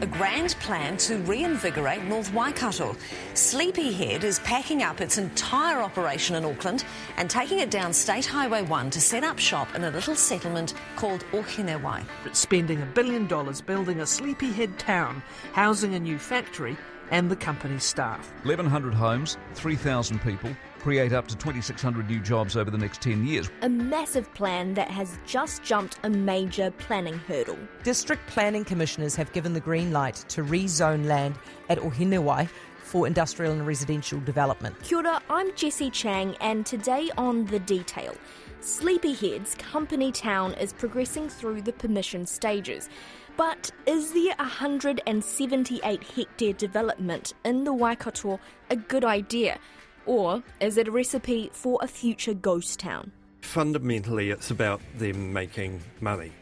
a 0.00 0.06
grand 0.06 0.54
plan 0.60 0.96
to 0.96 1.16
reinvigorate 1.18 2.04
North 2.04 2.32
Waikato. 2.32 2.94
Sleepyhead 3.34 4.22
is 4.22 4.38
packing 4.40 4.82
up 4.82 5.00
its 5.00 5.18
entire 5.18 5.80
operation 5.80 6.36
in 6.36 6.44
Auckland 6.44 6.84
and 7.16 7.28
taking 7.28 7.58
it 7.58 7.70
down 7.70 7.92
State 7.92 8.26
Highway 8.26 8.62
1 8.62 8.90
to 8.90 9.00
set 9.00 9.24
up 9.24 9.38
shop 9.38 9.74
in 9.74 9.84
a 9.84 9.90
little 9.90 10.14
settlement 10.14 10.74
called 10.96 11.24
Ohinewai. 11.32 12.04
It's 12.24 12.38
spending 12.38 12.80
a 12.82 12.86
billion 12.86 13.26
dollars 13.26 13.60
building 13.60 14.00
a 14.00 14.06
sleepyhead 14.06 14.78
town, 14.78 15.22
housing 15.52 15.94
a 15.94 16.00
new 16.00 16.18
factory 16.18 16.76
and 17.10 17.30
the 17.30 17.36
company's 17.36 17.84
staff. 17.84 18.30
1,100 18.44 18.94
homes, 18.94 19.38
3,000 19.54 20.20
people, 20.20 20.50
create 20.78 21.12
up 21.12 21.28
to 21.28 21.36
2,600 21.36 22.08
new 22.08 22.20
jobs 22.20 22.56
over 22.56 22.70
the 22.70 22.78
next 22.78 23.02
10 23.02 23.26
years. 23.26 23.50
A 23.62 23.68
massive 23.68 24.32
plan 24.34 24.74
that 24.74 24.90
has 24.90 25.18
just 25.26 25.62
jumped 25.62 25.98
a 26.02 26.10
major 26.10 26.70
planning 26.72 27.18
hurdle. 27.18 27.58
District 27.82 28.26
planning 28.26 28.64
commissioners 28.64 29.14
have 29.16 29.32
given 29.32 29.52
the 29.52 29.60
green 29.60 29.92
light 29.92 30.16
to 30.28 30.42
rezone 30.42 31.06
land 31.06 31.34
at 31.68 31.78
Ohinewai 31.78 32.48
for 32.88 33.06
industrial 33.06 33.52
and 33.52 33.66
residential 33.66 34.18
development. 34.20 34.74
Kia 34.82 34.98
ora, 34.98 35.22
I'm 35.28 35.54
Jessie 35.54 35.90
Chiang, 35.90 36.34
and 36.40 36.64
today 36.64 37.10
on 37.18 37.44
The 37.46 37.58
Detail. 37.58 38.14
Sleepyhead's 38.60 39.54
company 39.54 40.10
town 40.10 40.54
is 40.54 40.72
progressing 40.72 41.28
through 41.28 41.62
the 41.62 41.72
permission 41.72 42.26
stages. 42.26 42.88
But 43.36 43.70
is 43.86 44.10
the 44.10 44.34
178 44.38 46.02
hectare 46.02 46.52
development 46.54 47.34
in 47.44 47.62
the 47.62 47.72
Waikato 47.72 48.40
a 48.68 48.74
good 48.74 49.04
idea? 49.04 49.60
Or 50.08 50.42
is 50.58 50.78
it 50.78 50.88
a 50.88 50.90
recipe 50.90 51.50
for 51.52 51.78
a 51.82 51.86
future 51.86 52.32
ghost 52.32 52.80
town? 52.80 53.12
Fundamentally, 53.42 54.30
it's 54.30 54.50
about 54.50 54.80
them 54.96 55.34
making 55.34 55.82
money. 56.00 56.32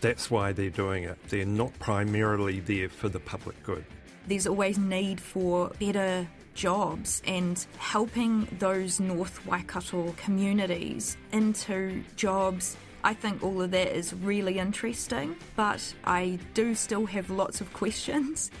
That's 0.00 0.30
why 0.30 0.52
they're 0.52 0.70
doing 0.70 1.02
it. 1.02 1.18
They're 1.28 1.44
not 1.44 1.76
primarily 1.80 2.60
there 2.60 2.88
for 2.88 3.08
the 3.08 3.18
public 3.18 3.60
good. 3.64 3.84
There's 4.28 4.46
always 4.46 4.78
need 4.78 5.20
for 5.20 5.72
better 5.80 6.28
jobs 6.54 7.22
and 7.26 7.66
helping 7.76 8.46
those 8.60 9.00
North 9.00 9.44
Waikato 9.46 10.14
communities 10.16 11.16
into 11.32 12.04
jobs. 12.14 12.76
I 13.02 13.14
think 13.14 13.42
all 13.42 13.62
of 13.62 13.72
that 13.72 13.96
is 13.96 14.14
really 14.14 14.60
interesting, 14.60 15.34
but 15.56 15.92
I 16.04 16.38
do 16.54 16.76
still 16.76 17.06
have 17.06 17.30
lots 17.30 17.60
of 17.60 17.72
questions. 17.72 18.52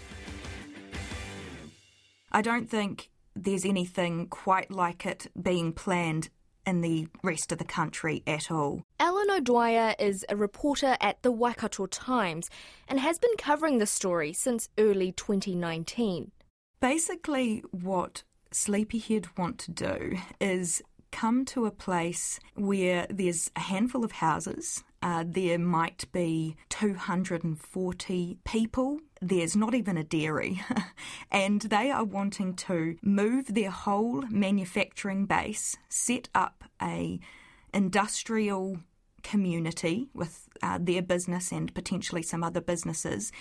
I 2.32 2.42
don't 2.42 2.68
think 2.68 3.08
there's 3.34 3.64
anything 3.64 4.26
quite 4.28 4.70
like 4.70 5.06
it 5.06 5.26
being 5.40 5.72
planned 5.72 6.28
in 6.66 6.80
the 6.80 7.08
rest 7.22 7.52
of 7.52 7.58
the 7.58 7.64
country 7.64 8.22
at 8.26 8.50
all. 8.50 8.82
Ellen 9.00 9.30
O'Dwyer 9.30 9.94
is 9.98 10.24
a 10.28 10.36
reporter 10.36 10.96
at 11.00 11.22
the 11.22 11.32
Waikato 11.32 11.86
Times 11.86 12.48
and 12.86 13.00
has 13.00 13.18
been 13.18 13.36
covering 13.36 13.78
the 13.78 13.86
story 13.86 14.32
since 14.32 14.68
early 14.78 15.12
2019. 15.12 16.30
Basically, 16.80 17.62
what 17.70 18.22
Sleepyhead 18.52 19.26
want 19.36 19.58
to 19.58 19.70
do 19.70 20.18
is 20.40 20.82
come 21.10 21.44
to 21.44 21.66
a 21.66 21.70
place 21.70 22.38
where 22.54 23.06
there's 23.10 23.50
a 23.56 23.60
handful 23.60 24.04
of 24.04 24.12
houses. 24.12 24.82
Uh, 25.02 25.24
there 25.26 25.58
might 25.58 26.10
be 26.12 26.56
240 26.68 28.38
people. 28.44 29.00
There's 29.20 29.56
not 29.56 29.74
even 29.74 29.98
a 29.98 30.04
dairy. 30.04 30.62
and 31.30 31.60
they 31.62 31.90
are 31.90 32.04
wanting 32.04 32.54
to 32.54 32.96
move 33.02 33.46
their 33.48 33.70
whole 33.70 34.22
manufacturing 34.30 35.26
base, 35.26 35.76
set 35.88 36.28
up 36.34 36.62
a 36.80 37.18
industrial 37.74 38.78
community 39.24 40.08
with 40.14 40.48
uh, 40.62 40.78
their 40.80 41.02
business 41.02 41.50
and 41.50 41.74
potentially 41.74 42.22
some 42.22 42.44
other 42.44 42.60
businesses. 42.60 43.32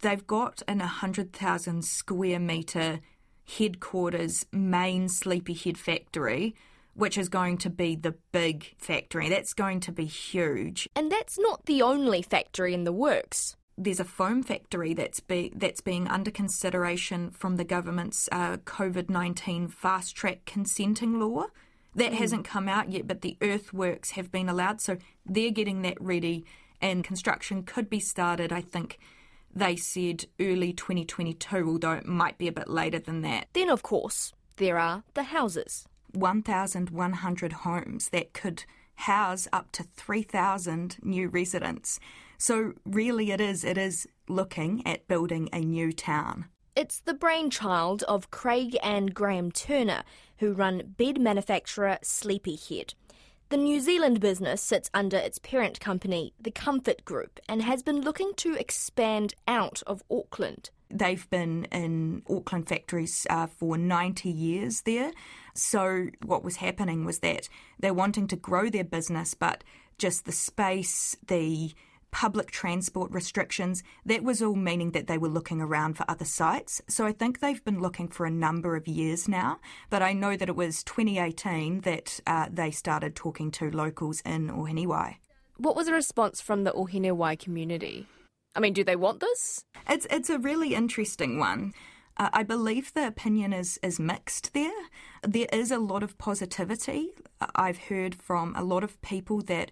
They've 0.00 0.26
got 0.26 0.62
an 0.66 0.78
100,000 0.78 1.84
square 1.84 2.40
metre 2.40 3.00
headquarters 3.46 4.46
main 4.52 5.08
sleepyhead 5.08 5.76
factory 5.76 6.54
which 6.94 7.18
is 7.18 7.28
going 7.28 7.58
to 7.58 7.70
be 7.70 7.96
the 7.96 8.14
big 8.32 8.74
factory. 8.78 9.28
That's 9.28 9.52
going 9.52 9.80
to 9.80 9.92
be 9.92 10.06
huge. 10.06 10.88
And 10.94 11.10
that's 11.10 11.38
not 11.38 11.66
the 11.66 11.82
only 11.82 12.22
factory 12.22 12.72
in 12.72 12.84
the 12.84 12.92
works. 12.92 13.56
There's 13.76 14.00
a 14.00 14.04
foam 14.04 14.44
factory 14.44 14.94
that's 14.94 15.18
be, 15.18 15.52
that's 15.54 15.80
being 15.80 16.06
under 16.06 16.30
consideration 16.30 17.30
from 17.32 17.56
the 17.56 17.64
government's 17.64 18.28
uh, 18.30 18.58
COVID 18.58 19.10
19 19.10 19.68
fast 19.68 20.14
track 20.14 20.44
consenting 20.46 21.18
law. 21.18 21.46
That 21.96 22.12
mm. 22.12 22.16
hasn't 22.16 22.44
come 22.44 22.68
out 22.68 22.92
yet, 22.92 23.06
but 23.06 23.22
the 23.22 23.36
earthworks 23.40 24.10
have 24.12 24.30
been 24.30 24.48
allowed, 24.48 24.80
so 24.80 24.96
they're 25.26 25.50
getting 25.50 25.82
that 25.82 26.00
ready, 26.00 26.44
and 26.80 27.04
construction 27.04 27.62
could 27.62 27.88
be 27.88 28.00
started, 28.00 28.52
I 28.52 28.60
think, 28.60 28.98
they 29.54 29.76
said 29.76 30.24
early 30.40 30.72
2022, 30.72 31.68
although 31.68 31.92
it 31.92 32.06
might 32.06 32.36
be 32.36 32.48
a 32.48 32.52
bit 32.52 32.68
later 32.68 32.98
than 32.98 33.22
that. 33.22 33.46
Then, 33.52 33.70
of 33.70 33.82
course, 33.82 34.32
there 34.56 34.78
are 34.78 35.04
the 35.14 35.24
houses. 35.24 35.86
1,100 36.16 37.52
homes 37.52 38.08
that 38.10 38.32
could 38.32 38.64
house 38.96 39.48
up 39.52 39.72
to 39.72 39.82
3,000 39.82 40.98
new 41.02 41.28
residents. 41.28 41.98
So, 42.38 42.74
really, 42.84 43.30
it 43.30 43.40
is, 43.40 43.64
it 43.64 43.78
is 43.78 44.06
looking 44.28 44.86
at 44.86 45.08
building 45.08 45.48
a 45.52 45.60
new 45.60 45.92
town. 45.92 46.46
It's 46.76 47.00
the 47.00 47.14
brainchild 47.14 48.02
of 48.04 48.30
Craig 48.30 48.76
and 48.82 49.14
Graham 49.14 49.52
Turner, 49.52 50.02
who 50.38 50.52
run 50.52 50.94
bed 50.96 51.20
manufacturer 51.20 51.98
Sleepyhead. 52.02 52.94
The 53.50 53.56
New 53.56 53.78
Zealand 53.78 54.18
business 54.20 54.60
sits 54.60 54.90
under 54.92 55.16
its 55.16 55.38
parent 55.38 55.78
company, 55.78 56.32
the 56.40 56.50
Comfort 56.50 57.04
Group, 57.04 57.38
and 57.48 57.62
has 57.62 57.84
been 57.84 58.00
looking 58.00 58.32
to 58.38 58.54
expand 58.54 59.34
out 59.46 59.82
of 59.86 60.02
Auckland. 60.10 60.70
They've 60.90 61.28
been 61.30 61.66
in 61.66 62.22
Auckland 62.28 62.66
factories 62.66 63.26
uh, 63.30 63.46
for 63.46 63.76
90 63.76 64.28
years 64.28 64.80
there. 64.82 65.12
So, 65.54 66.08
what 66.24 66.42
was 66.42 66.56
happening 66.56 67.04
was 67.04 67.20
that 67.20 67.48
they're 67.78 67.94
wanting 67.94 68.26
to 68.28 68.36
grow 68.36 68.68
their 68.68 68.84
business, 68.84 69.34
but 69.34 69.62
just 69.98 70.24
the 70.24 70.32
space, 70.32 71.16
the 71.26 71.72
public 72.14 72.52
transport 72.52 73.10
restrictions, 73.10 73.82
that 74.06 74.22
was 74.22 74.40
all 74.40 74.54
meaning 74.54 74.92
that 74.92 75.08
they 75.08 75.18
were 75.18 75.28
looking 75.28 75.60
around 75.60 75.94
for 75.94 76.04
other 76.08 76.24
sites. 76.24 76.80
So 76.88 77.04
I 77.06 77.12
think 77.12 77.40
they've 77.40 77.64
been 77.64 77.80
looking 77.80 78.06
for 78.06 78.24
a 78.24 78.30
number 78.30 78.76
of 78.76 78.86
years 78.86 79.26
now, 79.28 79.58
but 79.90 80.00
I 80.00 80.12
know 80.12 80.36
that 80.36 80.48
it 80.48 80.54
was 80.54 80.84
2018 80.84 81.80
that 81.80 82.20
uh, 82.24 82.46
they 82.52 82.70
started 82.70 83.16
talking 83.16 83.50
to 83.52 83.68
locals 83.70 84.20
in 84.20 84.48
Ohinewai. 84.48 85.16
What 85.56 85.74
was 85.74 85.86
the 85.86 85.92
response 85.92 86.40
from 86.40 86.62
the 86.62 86.70
Ohinewai 86.70 87.36
community? 87.36 88.06
I 88.54 88.60
mean, 88.60 88.74
do 88.74 88.84
they 88.84 88.96
want 88.96 89.18
this? 89.18 89.64
It's 89.88 90.06
it's 90.08 90.30
a 90.30 90.38
really 90.38 90.74
interesting 90.74 91.40
one. 91.40 91.74
Uh, 92.16 92.30
I 92.32 92.42
believe 92.42 92.92
the 92.92 93.06
opinion 93.06 93.52
is 93.52 93.78
is 93.82 93.98
mixed 93.98 94.54
there. 94.54 94.82
There 95.22 95.48
is 95.52 95.70
a 95.70 95.78
lot 95.78 96.02
of 96.02 96.16
positivity. 96.18 97.10
I've 97.54 97.78
heard 97.88 98.14
from 98.14 98.54
a 98.56 98.62
lot 98.62 98.84
of 98.84 99.00
people 99.02 99.40
that 99.42 99.70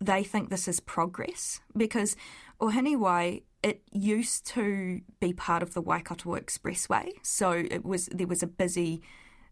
they 0.00 0.22
think 0.22 0.48
this 0.48 0.68
is 0.68 0.80
progress 0.80 1.60
because 1.76 2.16
Ohinewai 2.60 3.42
it 3.62 3.82
used 3.90 4.46
to 4.46 5.00
be 5.20 5.32
part 5.32 5.62
of 5.62 5.74
the 5.74 5.80
Waikato 5.82 6.36
Expressway, 6.36 7.10
so 7.22 7.50
it 7.52 7.84
was 7.84 8.06
there 8.06 8.26
was 8.26 8.42
a 8.42 8.46
busy 8.46 9.02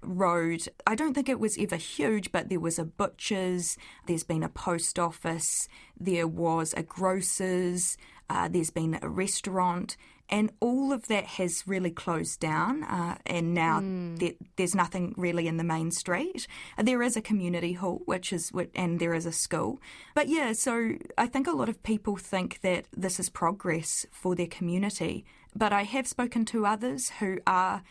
road. 0.03 0.69
I 0.87 0.94
don't 0.94 1.15
think 1.15 1.28
it 1.28 1.41
was 1.41 1.59
ever 1.59 1.77
huge, 1.77 2.31
but 2.33 2.48
there 2.48 2.60
was 2.60 2.78
a 2.78 2.84
butcher's, 2.84 3.77
there's 4.06 4.22
been 4.22 4.43
a 4.43 4.48
post 4.48 4.98
office, 4.98 5.69
there 5.98 6.28
was 6.28 6.75
a 6.77 6.83
grocer's, 6.83 7.97
uh, 8.31 8.48
there's 8.48 8.71
been 8.71 8.98
a 9.03 9.09
restaurant, 9.09 9.97
and 10.28 10.50
all 10.60 10.92
of 10.92 11.06
that 11.09 11.25
has 11.25 11.62
really 11.66 11.91
closed 11.91 12.41
down. 12.41 12.82
Uh, 12.82 13.16
and 13.26 13.54
now 13.54 13.81
mm. 13.81 14.19
there, 14.19 14.32
there's 14.56 14.75
nothing 14.75 15.14
really 15.16 15.47
in 15.47 15.56
the 15.56 15.64
main 15.64 15.91
street. 15.91 16.47
There 16.78 17.03
is 17.03 17.16
a 17.16 17.22
community 17.22 17.75
hall, 17.75 18.03
which 18.06 18.32
is 18.32 18.50
and 18.75 18.98
there 18.98 19.15
is 19.15 19.26
a 19.26 19.32
school. 19.32 19.81
But 20.15 20.28
yeah, 20.28 20.53
so 20.53 20.92
I 21.16 21.26
think 21.26 21.47
a 21.47 21.53
lot 21.53 21.69
of 21.69 21.82
people 21.82 22.16
think 22.16 22.60
that 22.62 22.86
this 22.97 23.20
is 23.20 23.28
progress 23.28 24.06
for 24.10 24.34
their 24.34 24.47
community. 24.47 25.24
But 25.54 25.72
I 25.72 25.84
have 25.84 26.06
spoken 26.06 26.45
to 26.47 26.66
others 26.66 27.10
who 27.21 27.39
are 27.47 27.83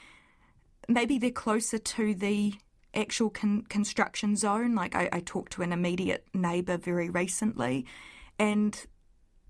maybe 0.87 1.17
they're 1.17 1.31
closer 1.31 1.77
to 1.77 2.13
the 2.13 2.53
actual 2.93 3.29
con- 3.29 3.63
construction 3.69 4.35
zone. 4.35 4.75
Like 4.75 4.95
I, 4.95 5.09
I 5.11 5.19
talked 5.21 5.53
to 5.53 5.61
an 5.61 5.71
immediate 5.71 6.25
neighbour 6.33 6.77
very 6.77 7.09
recently, 7.09 7.85
and 8.37 8.85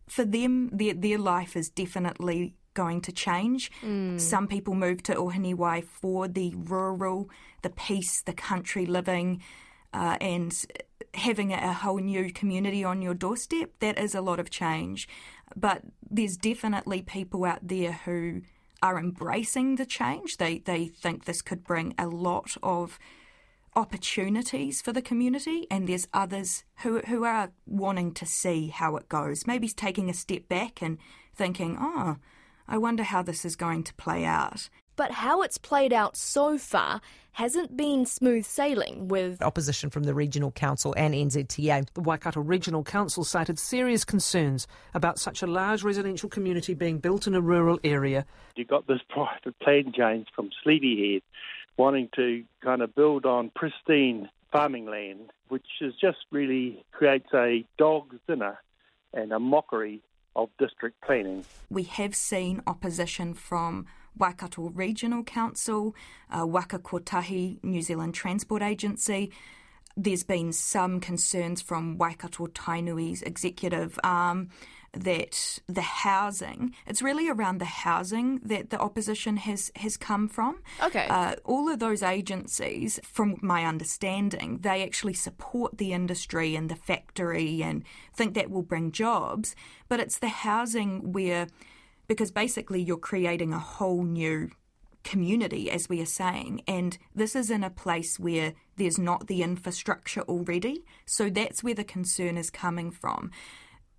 for 0.08 0.24
them, 0.24 0.70
their 0.72 0.94
their 0.94 1.18
life 1.18 1.56
is 1.56 1.70
definitely 1.70 2.54
going 2.76 3.02
to 3.02 3.12
change. 3.12 3.72
Mm. 3.84 4.22
Some 4.22 4.48
people 4.48 4.76
move 4.76 5.02
to 5.04 5.16
Ohinewai 5.16 5.84
for 5.84 6.28
the 6.28 6.54
rural, 6.56 7.30
the 7.64 7.72
peace, 7.72 8.22
the 8.22 8.34
country 8.34 8.86
living, 8.86 9.42
uh, 9.94 10.18
and 10.22 10.54
having 11.16 11.52
a 11.52 11.74
whole 11.74 11.98
new 11.98 12.32
community 12.32 12.84
on 12.84 13.02
your 13.02 13.16
doorstep. 13.16 13.72
That 13.80 13.98
is 13.98 14.14
a 14.14 14.22
lot 14.22 14.40
of 14.40 14.52
change. 14.52 15.08
But 15.56 15.82
there's 16.10 16.38
definitely 16.38 17.02
people 17.02 17.46
out 17.46 17.68
there 17.68 17.94
who 17.94 18.42
are 18.82 19.00
embracing 19.00 19.76
the 19.76 19.86
change. 19.86 20.38
They 20.38 20.60
they 20.60 20.88
think 20.88 21.26
this 21.26 21.42
could 21.42 21.64
bring 21.64 21.96
a 21.98 22.08
lot 22.08 22.56
of 22.62 23.00
opportunities 23.76 24.82
for 24.82 24.94
the 24.94 25.02
community, 25.02 25.68
and 25.70 25.88
there's 25.88 26.08
others 26.14 26.64
who 26.78 27.00
who 27.02 27.24
are 27.24 27.52
wanting 27.66 28.14
to 28.14 28.26
see 28.26 28.68
how 28.68 28.96
it 28.96 29.10
goes. 29.10 29.48
Maybe 29.48 29.68
taking 29.70 30.10
a 30.10 30.14
step 30.14 30.48
back 30.48 30.82
and 30.82 30.98
thinking, 31.36 31.78
oh, 31.80 32.18
I 32.68 32.78
wonder 32.78 33.04
how 33.04 33.22
this 33.22 33.46
is 33.46 33.56
going 33.56 33.84
to 33.84 33.94
play 33.96 34.26
out. 34.26 34.70
But 34.96 35.12
how 35.12 35.42
it's 35.42 35.58
played 35.58 35.92
out 35.92 36.16
so 36.16 36.58
far 36.58 37.02
hasn't 37.34 37.76
been 37.76 38.06
smooth 38.06 38.46
sailing 38.46 39.10
with 39.10 39.42
opposition 39.42 39.90
from 39.90 40.04
the 40.04 40.14
Regional 40.14 40.52
Council 40.52 40.94
and 40.96 41.14
NZTA. 41.14 41.88
The 41.94 42.02
Waikato 42.02 42.40
Regional 42.40 42.84
Council 42.84 43.26
cited 43.26 43.60
serious 43.60 44.06
concerns 44.06 44.68
about 44.94 45.20
such 45.20 45.42
a 45.42 45.48
large 45.48 45.84
residential 45.84 46.30
community 46.30 46.74
being 46.74 47.00
built 47.00 47.28
in 47.28 47.36
a 47.36 47.42
rural 47.42 47.78
area. 47.84 48.26
You've 48.56 48.70
got 48.70 48.88
this 48.88 49.02
private 49.10 49.60
plan 49.60 49.92
change 49.94 50.28
from 50.34 50.50
Sleepyhead 50.64 51.24
wanting 51.78 52.10
to 52.16 52.46
kind 52.64 52.82
of 52.82 52.96
build 52.96 53.26
on 53.26 53.52
pristine 53.54 54.30
farming 54.52 54.86
land, 54.86 55.32
which 55.50 55.66
is 55.82 55.94
just 56.00 56.20
really 56.32 56.86
creates 56.94 57.28
a 57.34 57.66
dog's 57.78 58.16
dinner 58.28 58.58
and 59.14 59.34
a 59.34 59.40
mockery 59.40 60.02
of 60.36 60.50
district 60.58 61.02
planning. 61.02 61.46
We 61.70 61.84
have 61.84 62.16
seen 62.16 62.62
opposition 62.68 63.34
from 63.34 63.86
Waikato 64.18 64.70
Regional 64.70 65.24
Council, 65.24 65.96
uh, 66.30 66.46
Waka 66.46 66.80
Kotahi 66.80 67.64
New 67.64 67.82
Zealand 67.82 68.14
Transport 68.14 68.62
Agency. 68.62 69.32
There's 69.98 70.24
been 70.24 70.52
some 70.52 71.00
concerns 71.00 71.62
from 71.62 71.98
Waikato 71.98 72.48
Tainui's 72.48 73.22
executive 73.22 73.98
arm 74.04 74.50
that 74.96 75.60
the 75.68 75.82
housing, 75.82 76.74
it's 76.88 77.02
really 77.02 77.30
around 77.30 77.60
the 77.60 77.66
housing 77.66 78.40
that 78.44 78.70
the 78.70 78.80
opposition 78.80 79.38
has, 79.38 79.72
has 79.76 79.98
come 79.98 80.28
from. 80.28 80.62
Okay. 80.82 81.08
Uh, 81.10 81.36
all 81.44 81.70
of 81.70 81.80
those 81.80 82.02
agencies, 82.02 83.00
from 83.04 83.38
my 83.42 83.66
understanding, 83.66 84.60
they 84.62 84.84
actually 84.84 85.14
support 85.14 85.78
the 85.78 85.94
industry 85.94 86.56
and 86.56 86.70
the 86.70 86.76
factory 86.76 87.62
and 87.62 87.84
think 88.14 88.34
that 88.34 88.50
will 88.50 88.64
bring 88.64 88.92
jobs. 88.92 89.56
But 89.88 90.00
it's 90.00 90.20
the 90.20 90.30
housing 90.30 91.12
where 91.12 91.48
because 92.08 92.32
basically 92.32 92.82
you're 92.82 92.98
creating 92.98 93.54
a 93.54 93.60
whole 93.60 94.04
new 94.04 94.50
community, 95.04 95.70
as 95.70 95.88
we 95.88 96.02
are 96.02 96.06
saying, 96.06 96.62
and 96.68 96.98
this 97.14 97.36
is 97.36 97.50
in 97.52 97.64
a 97.64 97.70
place 97.70 98.20
where 98.20 98.54
there's 98.76 98.98
not 98.98 99.28
the 99.28 99.44
infrastructure 99.44 100.22
already. 100.22 100.84
So 101.06 101.30
that's 101.30 101.64
where 101.64 101.76
the 101.76 101.84
concern 101.84 102.38
is 102.38 102.50
coming 102.50 102.92
from. 102.92 103.32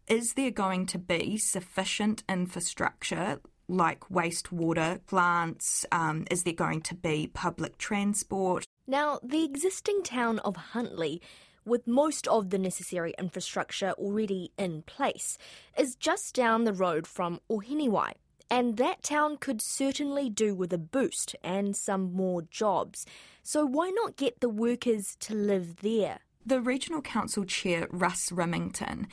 Is 0.09 0.35
there 0.35 0.51
going 0.51 0.87
to 0.87 0.99
be 0.99 1.37
sufficient 1.37 2.23
infrastructure? 2.29 3.41
Like 3.69 4.01
wastewater 4.09 5.05
plants? 5.07 5.85
Um, 5.91 6.27
is 6.31 6.45
there 6.45 6.53
going 6.53 6.83
to 6.83 6.95
be 6.95 7.31
public 7.33 7.77
transport? 7.79 8.65
Now, 8.87 9.19
the 9.23 9.45
existing 9.45 10.03
town 10.05 10.39
of 10.41 10.57
Huntly 10.57 11.21
with 11.67 11.87
most 11.87 12.27
of 12.29 12.51
the 12.51 12.59
necessary 12.59 13.13
infrastructure 13.19 13.91
already 13.99 14.53
in 14.57 14.83
place, 14.83 15.37
is 15.77 15.97
just 15.97 16.35
down 16.35 16.65
the 16.65 16.73
road 16.73 17.07
from 17.07 17.41
Ohinewai. 17.51 18.13
And 18.49 18.77
that 18.77 19.03
town 19.03 19.39
could 19.39 19.61
certainly 19.61 20.31
do 20.31 20.55
with 20.55 20.73
a 20.73 20.79
boost 20.79 21.35
and 21.43 21.77
some 21.77 22.13
more 22.13 22.43
jobs. 22.43 23.05
So 23.43 23.67
why 23.67 23.91
not 23.91 24.17
get 24.17 24.41
the 24.41 24.49
workers 24.49 25.17
to 25.21 25.35
live 25.35 25.77
there? 25.83 26.21
The 26.47 26.61
Regional 26.61 27.03
Council 27.03 27.45
Chair, 27.45 27.89
Russ 27.91 28.31
Rimmington, 28.31 29.07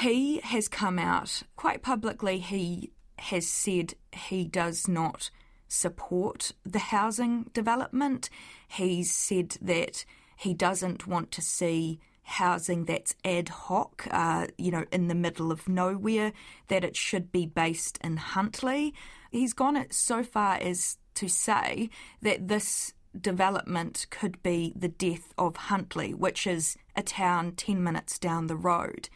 he 0.00 0.40
has 0.42 0.68
come 0.68 0.98
out 0.98 1.42
quite 1.56 1.82
publicly. 1.82 2.38
He 2.38 2.90
has 3.18 3.48
said 3.48 3.94
he 4.12 4.44
does 4.44 4.88
not 4.88 5.30
support 5.68 6.52
the 6.64 6.78
housing 6.78 7.50
development. 7.52 8.28
He's 8.66 9.12
said 9.12 9.56
that 9.62 10.04
he 10.36 10.52
doesn't 10.52 11.06
want 11.06 11.30
to 11.32 11.42
see 11.42 12.00
housing 12.22 12.86
that's 12.86 13.14
ad 13.24 13.50
hoc, 13.50 14.08
uh, 14.10 14.48
you 14.58 14.70
know, 14.70 14.84
in 14.90 15.08
the 15.08 15.14
middle 15.14 15.52
of 15.52 15.68
nowhere, 15.68 16.32
that 16.68 16.84
it 16.84 16.96
should 16.96 17.30
be 17.30 17.46
based 17.46 17.98
in 18.02 18.16
Huntly. 18.16 18.94
He's 19.30 19.52
gone 19.52 19.84
so 19.90 20.22
far 20.22 20.56
as 20.56 20.96
to 21.14 21.28
say 21.28 21.90
that 22.22 22.48
this 22.48 22.94
development 23.18 24.06
could 24.10 24.42
be 24.42 24.72
the 24.74 24.88
death 24.88 25.32
of 25.38 25.56
Huntly, 25.56 26.14
which 26.14 26.46
is 26.46 26.76
a 26.96 27.02
town 27.02 27.52
10 27.52 27.82
minutes 27.82 28.18
down 28.18 28.48
the 28.48 28.56
road. 28.56 29.08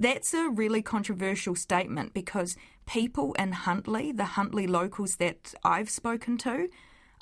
That's 0.00 0.32
a 0.32 0.48
really 0.48 0.80
controversial 0.80 1.54
statement 1.54 2.14
because 2.14 2.56
people 2.86 3.34
in 3.34 3.52
Huntly, 3.52 4.12
the 4.12 4.24
Huntly 4.24 4.66
locals 4.66 5.16
that 5.16 5.54
I've 5.62 5.90
spoken 5.90 6.38
to, 6.38 6.70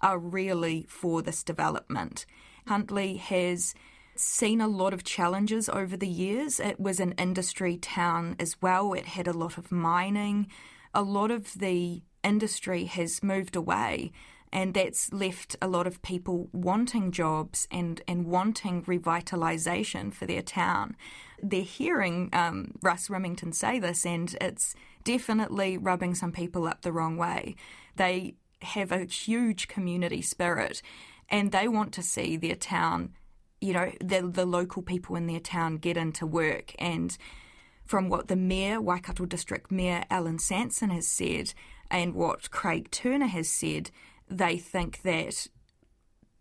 are 0.01 0.17
really 0.17 0.87
for 0.89 1.21
this 1.21 1.43
development. 1.43 2.25
Huntly 2.69 3.17
has 3.17 3.75
seen 4.15 4.61
a 4.61 4.69
lot 4.69 4.95
of 4.95 5.03
challenges 5.03 5.69
over 5.69 5.97
the 5.97 6.07
years. 6.07 6.61
It 6.61 6.79
was 6.79 7.01
an 7.01 7.15
industry 7.19 7.77
town 7.77 8.37
as 8.39 8.63
well, 8.63 8.93
it 8.93 9.07
had 9.07 9.27
a 9.27 9.33
lot 9.33 9.59
of 9.59 9.73
mining. 9.73 10.47
A 10.95 11.03
lot 11.03 11.33
of 11.33 11.59
the 11.59 12.03
industry 12.23 12.85
has 12.85 13.25
moved 13.25 13.57
away, 13.57 14.13
and 14.53 14.73
that's 14.75 15.13
left 15.13 15.57
a 15.61 15.67
lot 15.67 15.89
of 15.89 16.01
people 16.03 16.49
wanting 16.53 17.11
jobs 17.11 17.67
and, 17.73 18.03
and 18.07 18.25
wanting 18.27 18.85
revitalisation 18.85 20.15
for 20.15 20.27
their 20.27 20.43
town. 20.43 20.97
They're 21.43 21.63
hearing 21.63 22.31
um, 22.33 22.73
Russ 22.83 23.09
Rimmington 23.09 23.55
say 23.55 23.79
this, 23.79 24.05
and 24.05 24.37
it's 24.41 24.75
definitely 25.05 25.79
rubbing 25.79 26.15
some 26.15 26.33
people 26.33 26.67
up 26.67 26.83
the 26.83 26.93
wrong 26.93 27.17
way. 27.17 27.57
They 27.97 28.35
have 28.63 28.93
a 28.93 29.05
huge 29.05 29.69
community 29.69 30.23
spirit 30.23 30.83
and 31.29 31.53
they 31.53 31.69
want 31.69 31.93
to 31.95 32.03
see 32.03 32.37
their 32.37 32.55
town, 32.55 33.13
you 33.61 33.73
know, 33.73 33.93
the, 34.01 34.23
the 34.23 34.47
local 34.47 34.83
people 34.83 35.17
in 35.17 35.27
their 35.27 35.41
town 35.41 35.77
get 35.77 35.97
into 35.97 36.27
work. 36.27 36.75
And 36.79 37.17
from 37.85 38.09
what 38.09 38.29
the 38.29 38.37
mayor, 38.37 38.81
Waikato 38.81 39.27
District 39.27 39.71
Mayor 39.71 40.05
Allan 40.11 40.39
Sanson 40.39 40.91
has 40.91 41.07
said, 41.07 41.53
and 41.91 42.15
what 42.15 42.51
Craig 42.51 42.91
Turner 42.91 43.27
has 43.27 43.49
said, 43.49 43.91
they 44.29 44.57
think 44.59 45.03
that 45.03 45.47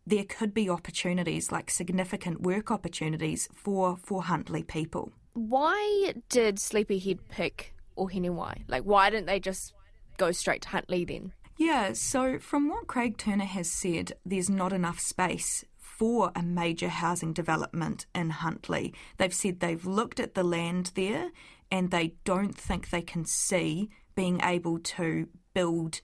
there 0.08 0.24
could 0.24 0.54
be 0.54 0.70
opportunities, 0.70 1.52
like 1.52 1.70
significant 1.70 2.42
work 2.42 2.72
opportunities 2.72 3.50
for, 3.54 3.98
for 3.98 4.24
Huntly 4.24 4.64
people. 4.66 5.12
Why 5.34 6.14
did 6.30 6.60
Sleepyhead 6.60 7.28
pick 7.28 7.74
Ohinewai? 7.98 8.64
Like, 8.70 8.84
why 8.84 9.10
didn't 9.10 9.26
they 9.26 9.42
just 9.42 9.74
go 10.18 10.32
straight 10.32 10.62
to 10.62 10.70
Huntly 10.70 11.04
then? 11.04 11.34
Yeah, 11.58 11.92
so 11.94 12.40
from 12.40 12.70
what 12.70 12.88
Craig 12.88 13.18
Turner 13.18 13.44
has 13.44 13.70
said, 13.70 14.14
there's 14.26 14.50
not 14.50 14.72
enough 14.72 15.00
space 15.00 15.66
for 15.78 16.32
a 16.36 16.42
major 16.42 16.88
housing 16.88 17.34
development 17.34 18.06
in 18.16 18.30
Huntly. 18.30 18.94
They've 19.18 19.34
said 19.34 19.60
they've 19.60 19.86
looked 19.86 20.22
at 20.22 20.36
the 20.36 20.44
land 20.44 20.92
there 20.96 21.32
and 21.70 21.92
they 21.92 22.14
don't 22.24 22.56
think 22.56 22.90
they 22.90 23.02
can 23.02 23.26
see 23.26 23.90
being 24.16 24.40
able 24.42 24.80
to 24.80 25.28
build 25.54 26.00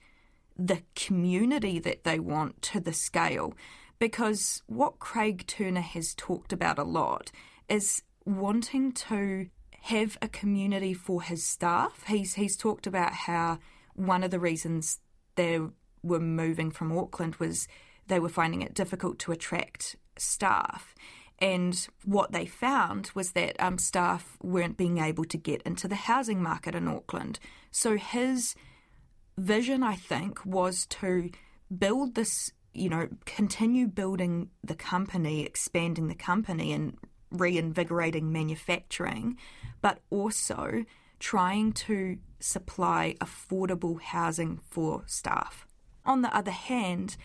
the 0.58 0.82
community 0.94 1.78
that 1.78 2.04
they 2.04 2.18
want 2.18 2.60
to 2.62 2.80
the 2.80 2.92
scale. 2.92 3.54
Because 4.04 4.62
what 4.66 4.98
Craig 4.98 5.46
Turner 5.46 5.80
has 5.80 6.12
talked 6.14 6.52
about 6.52 6.78
a 6.78 6.84
lot 6.84 7.32
is 7.70 8.02
wanting 8.26 8.92
to 8.92 9.48
have 9.80 10.18
a 10.20 10.28
community 10.28 10.92
for 10.92 11.22
his 11.22 11.42
staff. 11.42 12.04
He's 12.06 12.34
he's 12.34 12.54
talked 12.54 12.86
about 12.86 13.14
how 13.14 13.60
one 13.94 14.22
of 14.22 14.30
the 14.30 14.38
reasons 14.38 15.00
they 15.36 15.58
were 16.02 16.20
moving 16.20 16.70
from 16.70 16.92
Auckland 16.92 17.36
was 17.36 17.66
they 18.06 18.20
were 18.20 18.28
finding 18.28 18.60
it 18.60 18.74
difficult 18.74 19.18
to 19.20 19.32
attract 19.32 19.96
staff. 20.18 20.94
And 21.38 21.74
what 22.04 22.30
they 22.30 22.44
found 22.44 23.10
was 23.14 23.32
that 23.32 23.56
um, 23.58 23.78
staff 23.78 24.36
weren't 24.42 24.76
being 24.76 24.98
able 24.98 25.24
to 25.24 25.38
get 25.38 25.62
into 25.62 25.88
the 25.88 25.94
housing 25.94 26.42
market 26.42 26.74
in 26.74 26.88
Auckland. 26.88 27.38
So 27.70 27.96
his 27.96 28.54
vision, 29.38 29.82
I 29.82 29.94
think, 29.96 30.44
was 30.44 30.84
to 31.00 31.30
build 31.74 32.16
this, 32.16 32.52
you 32.74 32.88
know, 32.88 33.08
continue 33.24 33.86
building 33.86 34.50
the 34.62 34.74
company, 34.74 35.44
expanding 35.44 36.08
the 36.08 36.14
company, 36.14 36.72
and 36.72 36.96
reinvigorating 37.30 38.32
manufacturing, 38.32 39.36
but 39.80 40.00
also 40.10 40.84
trying 41.18 41.72
to 41.72 42.18
supply 42.40 43.16
affordable 43.20 44.00
housing 44.00 44.60
for 44.70 45.02
staff. 45.06 45.66
On 46.04 46.22
the 46.22 46.34
other 46.36 46.50
hand, 46.50 47.16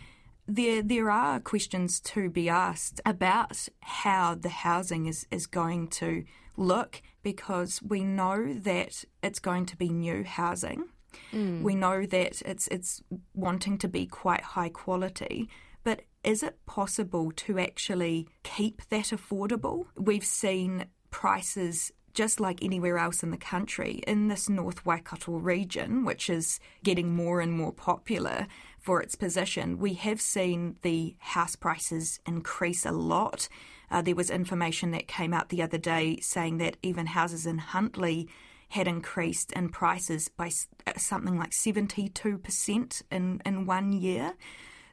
there 0.48 0.82
there 0.82 1.12
are 1.12 1.40
questions 1.40 2.00
to 2.00 2.30
be 2.30 2.50
asked 2.50 3.02
about 3.06 3.68
how 3.82 4.36
the 4.36 4.50
housing 4.50 5.06
is, 5.06 5.28
is 5.30 5.46
going 5.46 5.88
to 5.88 6.24
look 6.58 7.02
because 7.22 7.82
we 7.82 8.04
know 8.04 8.54
that 8.54 9.04
it's 9.22 9.40
going 9.40 9.66
to 9.68 9.78
be 9.78 9.90
new 9.90 10.24
housing. 10.24 10.86
Mm. 11.32 11.62
We 11.62 11.76
know 11.76 12.06
that 12.06 12.42
it's 12.42 12.68
it's 12.68 13.02
wanting 13.34 13.78
to 13.80 13.88
be 13.88 14.06
quite 14.06 14.42
high 14.42 14.70
quality, 14.70 15.50
but 15.84 16.02
is 16.24 16.44
it 16.44 16.58
possible 16.66 17.32
to 17.32 17.60
actually 17.60 18.28
keep 18.44 18.82
that 18.90 19.06
affordable? 19.06 19.86
We've 19.96 20.26
seen 20.26 20.86
prices 21.12 21.92
just 22.14 22.40
like 22.40 22.64
anywhere 22.64 22.98
else 22.98 23.24
in 23.24 23.32
the 23.32 23.38
country, 23.38 24.02
in 24.08 24.28
this 24.28 24.50
North 24.50 24.86
Waikato 24.86 25.34
region, 25.34 26.04
which 26.04 26.30
is 26.30 26.60
getting 26.84 27.16
more 27.16 27.40
and 27.40 27.54
more 27.54 27.72
popular 27.72 28.48
for 28.80 29.02
its 29.02 29.16
position, 29.16 29.78
we 29.78 29.94
have 29.94 30.20
seen 30.22 30.76
the 30.82 31.16
house 31.20 31.56
prices 31.56 32.20
increase 32.26 32.86
a 32.86 32.92
lot. 32.92 33.48
Uh, 33.92 34.02
there 34.02 34.16
was 34.16 34.30
information 34.30 34.92
that 34.92 35.08
came 35.08 35.34
out 35.34 35.50
the 35.50 35.62
other 35.62 35.78
day 35.78 36.18
saying 36.22 36.58
that 36.58 36.78
even 36.82 37.08
houses 37.08 37.46
in 37.46 37.58
Huntly 37.58 38.28
had 38.70 38.88
increased 38.88 39.52
in 39.54 39.70
prices 39.70 40.30
by 40.30 40.52
uh, 40.88 40.94
something 40.98 41.38
like 41.38 41.52
72% 41.52 43.02
in, 43.12 43.42
in 43.46 43.66
one 43.66 43.92
year. 43.92 44.34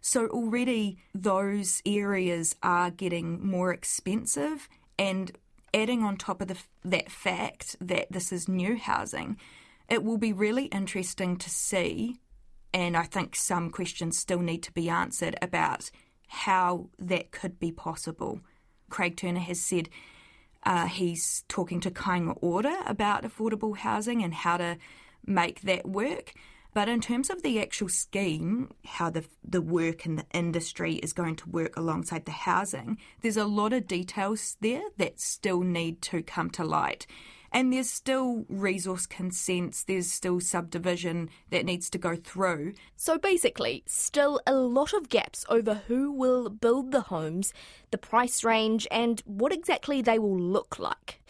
So 0.00 0.26
already 0.28 0.99
those 1.14 1.83
areas 1.85 2.54
are 2.62 2.90
getting 2.90 3.47
more 3.47 3.73
expensive 3.73 4.68
and 4.99 5.33
adding 5.75 6.02
on 6.02 6.16
top 6.16 6.40
of 6.40 6.49
the, 6.49 6.59
that 6.85 7.11
fact 7.11 7.76
that 7.80 8.11
this 8.11 8.33
is 8.33 8.49
new 8.49 8.76
housing, 8.76 9.37
it 9.88 10.02
will 10.02 10.18
be 10.18 10.33
really 10.33 10.66
interesting 10.66 11.37
to 11.37 11.50
see 11.50 12.16
and 12.76 12.95
I 12.95 13.04
think 13.04 13.35
some 13.35 13.71
questions 13.71 14.18
still 14.18 14.40
need 14.40 14.62
to 14.64 14.73
be 14.73 14.90
answered 14.90 15.35
about 15.40 15.90
how 16.28 16.90
that 16.99 17.30
could 17.30 17.59
be 17.59 17.73
possible. 17.73 18.40
Craig 18.90 19.16
Turner 19.16 19.40
has 19.40 19.62
said 19.62 19.88
uh, 20.66 20.87
he's 20.87 21.44
talking 21.49 21.80
to 21.80 21.90
Kāinga 21.90 22.37
Ora 22.42 22.76
about 22.87 23.23
affordable 23.23 23.76
housing 23.76 24.23
and 24.23 24.35
how 24.35 24.56
to 24.56 24.76
make 25.25 25.62
that 25.62 25.88
work. 25.88 26.35
But 26.75 26.88
in 26.90 27.00
terms 27.00 27.30
of 27.30 27.42
the 27.42 27.58
actual 27.58 27.88
scheme, 27.88 28.75
how 28.85 29.08
the 29.08 29.25
the 29.42 29.62
work 29.62 30.04
and 30.04 30.18
the 30.18 30.26
industry 30.35 30.96
is 30.96 31.14
going 31.14 31.37
to 31.37 31.49
work 31.49 31.76
alongside 31.76 32.26
the 32.26 32.32
housing, 32.32 32.99
there's 33.23 33.38
a 33.38 33.46
lot 33.46 33.73
of 33.73 33.87
details 33.87 34.58
there 34.61 34.82
that 34.99 35.20
still 35.20 35.61
need 35.61 36.02
to 36.02 36.23
come 36.23 36.50
to 36.50 36.64
light. 36.64 37.06
And 37.56 37.72
there's 37.72 37.88
still 37.88 38.44
resource 38.50 39.06
consents, 39.06 39.82
there's 39.82 40.12
still 40.12 40.40
subdivision 40.40 41.30
that 41.48 41.64
needs 41.64 41.88
to 41.88 41.96
go 41.96 42.14
through. 42.14 42.75
So 42.96 43.16
basically, 43.16 43.82
still 43.86 44.42
a 44.46 44.52
lot 44.52 44.92
of 44.92 45.08
gaps 45.08 45.42
over 45.48 45.80
who 45.88 46.12
will 46.12 46.50
build 46.50 46.92
the 46.92 47.00
homes, 47.00 47.54
the 47.92 47.96
price 47.96 48.44
range, 48.44 48.86
and 48.90 49.22
what 49.25 49.54
exactly 49.54 50.02
they 50.02 50.18
will 50.18 50.38
look 50.38 50.78
like. 50.78 51.22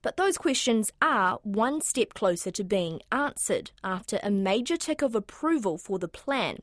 But 0.00 0.16
those 0.16 0.38
questions 0.38 0.90
are 1.02 1.38
one 1.42 1.82
step 1.82 2.14
closer 2.14 2.50
to 2.52 2.64
being 2.64 3.02
answered 3.12 3.70
after 3.84 4.18
a 4.22 4.30
major 4.30 4.78
tick 4.78 5.02
of 5.02 5.14
approval 5.14 5.76
for 5.76 5.98
the 5.98 6.08
plan. 6.08 6.60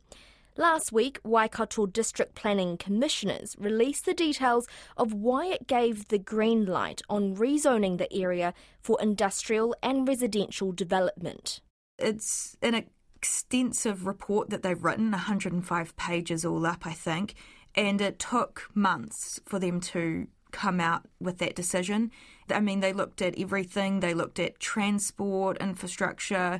Last 0.57 0.91
week, 0.91 1.17
Waikato 1.23 1.85
District 1.85 2.35
Planning 2.35 2.75
Commissioners 2.75 3.55
released 3.57 4.05
the 4.05 4.13
details 4.13 4.67
of 4.97 5.13
why 5.13 5.45
it 5.45 5.65
gave 5.65 6.09
the 6.09 6.17
green 6.17 6.65
light 6.65 7.01
on 7.09 7.37
rezoning 7.37 7.97
the 7.97 8.11
area 8.13 8.53
for 8.81 9.01
industrial 9.01 9.73
and 9.81 10.05
residential 10.05 10.73
development. 10.73 11.61
It's 11.97 12.57
an 12.61 12.75
extensive 13.15 14.05
report 14.05 14.49
that 14.49 14.61
they've 14.61 14.83
written, 14.83 15.11
105 15.11 15.95
pages 15.95 16.43
all 16.43 16.65
up, 16.65 16.85
I 16.85 16.93
think, 16.93 17.35
and 17.73 18.01
it 18.01 18.19
took 18.19 18.69
months 18.73 19.39
for 19.45 19.57
them 19.57 19.79
to 19.79 20.27
come 20.51 20.81
out 20.81 21.05
with 21.21 21.37
that 21.37 21.55
decision. 21.55 22.11
I 22.49 22.59
mean, 22.59 22.81
they 22.81 22.91
looked 22.91 23.21
at 23.21 23.39
everything, 23.39 24.01
they 24.01 24.13
looked 24.13 24.37
at 24.37 24.59
transport, 24.59 25.57
infrastructure, 25.61 26.59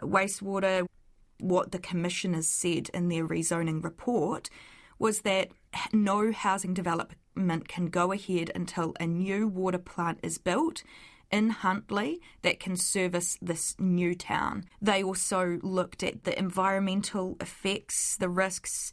wastewater, 0.00 0.86
what 1.40 1.72
the 1.72 1.78
commissioners 1.78 2.46
said 2.46 2.90
in 2.94 3.08
their 3.08 3.26
rezoning 3.26 3.82
report 3.82 4.50
was 4.98 5.20
that 5.22 5.48
no 5.92 6.32
housing 6.32 6.74
development 6.74 7.68
can 7.68 7.86
go 7.86 8.12
ahead 8.12 8.50
until 8.54 8.94
a 9.00 9.06
new 9.06 9.48
water 9.48 9.78
plant 9.78 10.20
is 10.22 10.38
built 10.38 10.82
in 11.30 11.50
Huntly 11.50 12.20
that 12.42 12.60
can 12.60 12.76
service 12.76 13.36
this 13.42 13.74
new 13.78 14.14
town. 14.14 14.64
They 14.80 15.02
also 15.02 15.58
looked 15.62 16.02
at 16.02 16.24
the 16.24 16.38
environmental 16.38 17.36
effects, 17.40 18.16
the 18.16 18.28
risks. 18.28 18.92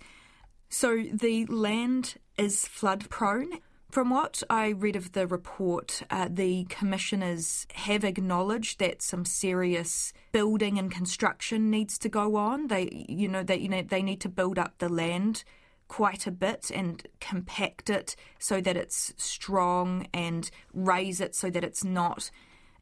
So 0.70 1.04
the 1.14 1.46
land 1.46 2.16
is 2.38 2.66
flood 2.66 3.10
prone 3.10 3.60
from 3.92 4.10
what 4.10 4.42
I 4.50 4.70
read 4.70 4.96
of 4.96 5.12
the 5.12 5.28
report, 5.28 6.02
uh, 6.10 6.28
the 6.32 6.66
commissioners 6.66 7.68
have 7.74 8.04
acknowledged 8.04 8.80
that 8.80 9.02
some 9.02 9.26
serious 9.26 10.14
building 10.32 10.80
and 10.80 10.92
construction 10.92 11.70
needs 11.70 11.98
to 12.00 12.10
go 12.10 12.38
on. 12.38 12.68
They, 12.68 13.06
you 13.10 13.28
know, 13.28 13.44
they, 13.44 13.58
you 13.58 13.70
know, 13.70 13.82
they 13.82 14.02
need 14.02 14.22
to 14.22 14.30
build 14.30 14.58
up 14.58 14.78
the 14.78 14.90
land 14.90 15.44
quite 15.88 16.26
a 16.26 16.32
bit 16.32 16.72
and 16.74 17.06
compact 17.20 17.90
it 17.90 18.16
so 18.40 18.62
that 18.62 18.78
it's 18.78 19.14
strong 19.18 20.08
and 20.14 20.50
raise 20.74 21.20
it 21.20 21.36
so 21.36 21.50
that 21.50 21.66
it's 21.66 21.84
not 21.84 22.32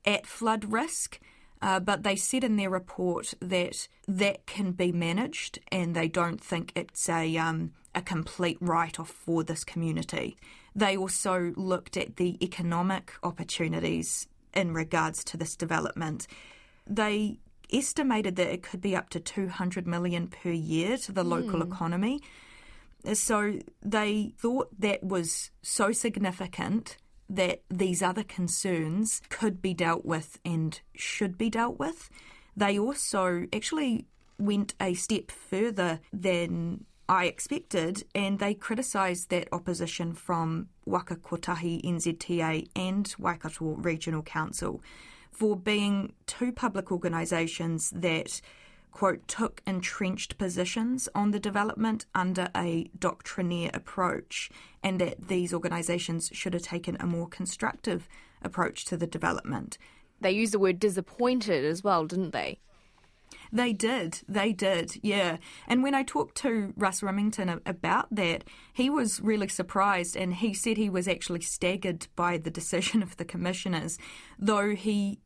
at 0.05 0.27
flood 0.27 0.71
risk. 0.71 1.19
Uh, 1.61 1.79
but 1.79 2.03
they 2.03 2.15
said 2.15 2.43
in 2.43 2.55
their 2.55 2.69
report 2.69 3.33
that 3.41 3.87
that 4.07 4.45
can 4.45 4.71
be 4.71 4.93
managed, 4.93 5.59
and 5.71 5.93
they 5.93 6.07
don't 6.07 6.39
think 6.39 6.71
it's 6.73 7.09
a 7.09 7.35
um, 7.35 7.73
a 7.93 8.01
complete 8.01 8.57
write 8.61 8.97
off 8.97 9.09
for 9.09 9.43
this 9.43 9.65
community. 9.65 10.37
They 10.75 10.95
also 10.97 11.53
looked 11.55 11.97
at 11.97 12.17
the 12.17 12.43
economic 12.43 13.13
opportunities 13.23 14.27
in 14.53 14.73
regards 14.73 15.23
to 15.25 15.37
this 15.37 15.55
development. 15.55 16.27
They 16.87 17.39
estimated 17.71 18.35
that 18.37 18.51
it 18.51 18.63
could 18.63 18.81
be 18.81 18.95
up 18.95 19.09
to 19.09 19.19
200 19.19 19.87
million 19.87 20.27
per 20.27 20.49
year 20.49 20.97
to 20.97 21.11
the 21.11 21.23
mm. 21.23 21.29
local 21.29 21.61
hmm. 21.61 21.71
economy. 21.71 22.21
So 23.13 23.59
they 23.81 24.33
thought 24.37 24.69
that 24.79 25.03
was 25.03 25.51
so 25.61 25.91
significant 25.91 26.97
that 27.29 27.61
these 27.69 28.01
other 28.01 28.23
concerns 28.23 29.21
could 29.29 29.61
be 29.61 29.73
dealt 29.73 30.03
with 30.03 30.39
and 30.43 30.79
should 30.95 31.37
be 31.37 31.49
dealt 31.49 31.77
with. 31.77 32.09
They 32.57 32.77
also 32.77 33.45
actually 33.53 34.07
went 34.37 34.73
a 34.81 34.95
step 34.95 35.31
further 35.31 35.99
than 36.11 36.85
I 37.09 37.25
expected, 37.25 38.03
and 38.13 38.37
they 38.37 38.53
criticised 38.53 39.31
that 39.31 39.47
opposition 39.51 40.13
from 40.13 40.69
Waka 40.85 41.15
Kotahi 41.15 41.81
NZTA 41.83 42.69
and 42.75 43.11
Waikato 43.17 43.65
Regional 43.65 44.21
Council 44.21 44.83
for 45.31 45.57
being 45.57 46.13
two 46.27 46.51
public 46.51 46.91
organisations 46.91 47.89
that, 47.95 48.41
quote, 48.91 49.27
took 49.27 49.63
entrenched 49.65 50.37
positions 50.37 51.09
on 51.15 51.31
the 51.31 51.39
development 51.39 52.05
under 52.13 52.49
a 52.55 52.91
doctrinaire 52.99 53.71
approach, 53.73 54.51
and 54.83 55.01
that 55.01 55.29
these 55.29 55.51
organisations 55.51 56.29
should 56.31 56.53
have 56.53 56.61
taken 56.61 56.95
a 56.99 57.07
more 57.07 57.27
constructive 57.27 58.07
approach 58.43 58.85
to 58.85 58.95
the 58.95 59.07
development. 59.07 59.79
They 60.21 60.31
used 60.31 60.53
the 60.53 60.59
word 60.59 60.77
disappointed 60.77 61.65
as 61.65 61.83
well, 61.83 62.05
didn't 62.05 62.33
they? 62.33 62.59
They 63.51 63.73
did. 63.73 64.21
They 64.27 64.53
did. 64.53 64.99
Yeah. 65.01 65.37
And 65.67 65.81
when 65.83 65.95
I 65.95 66.03
talked 66.03 66.35
to 66.37 66.73
Russ 66.77 67.01
Rimmington 67.01 67.59
about 67.65 68.13
that, 68.13 68.43
he 68.73 68.89
was 68.89 69.21
really 69.21 69.47
surprised 69.47 70.15
and 70.15 70.35
he 70.35 70.53
said 70.53 70.77
he 70.77 70.89
was 70.89 71.07
actually 71.07 71.41
staggered 71.41 72.07
by 72.15 72.37
the 72.37 72.51
decision 72.51 73.01
of 73.07 73.17
the 73.17 73.25
commissioners, 73.25 73.97
though 74.37 74.75
he 74.75 75.19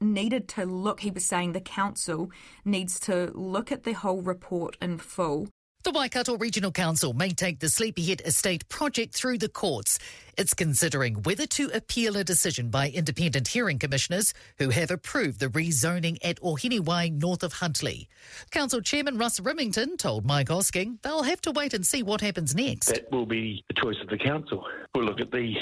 needed 0.00 0.48
to 0.48 0.66
look, 0.66 1.00
he 1.00 1.10
was 1.10 1.24
saying 1.24 1.52
the 1.52 1.60
council 1.60 2.30
needs 2.64 3.00
to 3.00 3.30
look 3.34 3.72
at 3.72 3.84
the 3.84 3.92
whole 3.92 4.20
report 4.22 4.76
in 4.80 4.98
full 4.98 5.48
the 5.84 5.90
Waikato 5.90 6.38
Regional 6.38 6.72
Council 6.72 7.12
may 7.12 7.28
take 7.28 7.60
the 7.60 7.68
Sleepyhead 7.68 8.22
Estate 8.24 8.66
project 8.70 9.14
through 9.14 9.36
the 9.36 9.50
courts. 9.50 9.98
It's 10.38 10.54
considering 10.54 11.16
whether 11.24 11.46
to 11.46 11.68
appeal 11.74 12.16
a 12.16 12.24
decision 12.24 12.70
by 12.70 12.88
independent 12.88 13.48
hearing 13.48 13.78
commissioners 13.78 14.32
who 14.58 14.70
have 14.70 14.90
approved 14.90 15.40
the 15.40 15.48
rezoning 15.48 16.16
at 16.24 16.40
Ohinewai 16.40 17.20
north 17.20 17.42
of 17.42 17.52
Huntly. 17.52 18.08
Council 18.50 18.80
Chairman 18.80 19.18
Russ 19.18 19.40
Rimmington 19.40 19.98
told 19.98 20.24
Mike 20.24 20.48
Hosking 20.48 21.02
they'll 21.02 21.22
have 21.22 21.42
to 21.42 21.50
wait 21.50 21.74
and 21.74 21.86
see 21.86 22.02
what 22.02 22.22
happens 22.22 22.54
next. 22.54 22.86
That 22.86 23.12
will 23.12 23.26
be 23.26 23.62
the 23.68 23.74
choice 23.74 24.00
of 24.00 24.08
the 24.08 24.18
council. 24.18 24.64
We'll 24.94 25.04
look 25.04 25.20
at 25.20 25.30
the 25.32 25.54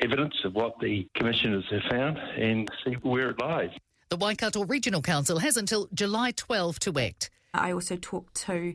evidence 0.00 0.36
of 0.44 0.54
what 0.54 0.78
the 0.80 1.08
commissioners 1.16 1.64
have 1.72 1.82
found 1.90 2.18
and 2.18 2.68
see 2.86 2.92
where 3.02 3.30
it 3.30 3.40
lies. 3.40 3.70
The 4.08 4.16
Waikato 4.16 4.64
Regional 4.64 5.02
Council 5.02 5.40
has 5.40 5.56
until 5.56 5.88
July 5.92 6.30
12 6.30 6.78
to 6.80 6.98
act. 7.00 7.30
I 7.52 7.72
also 7.72 7.96
talked 7.96 8.34
to 8.46 8.74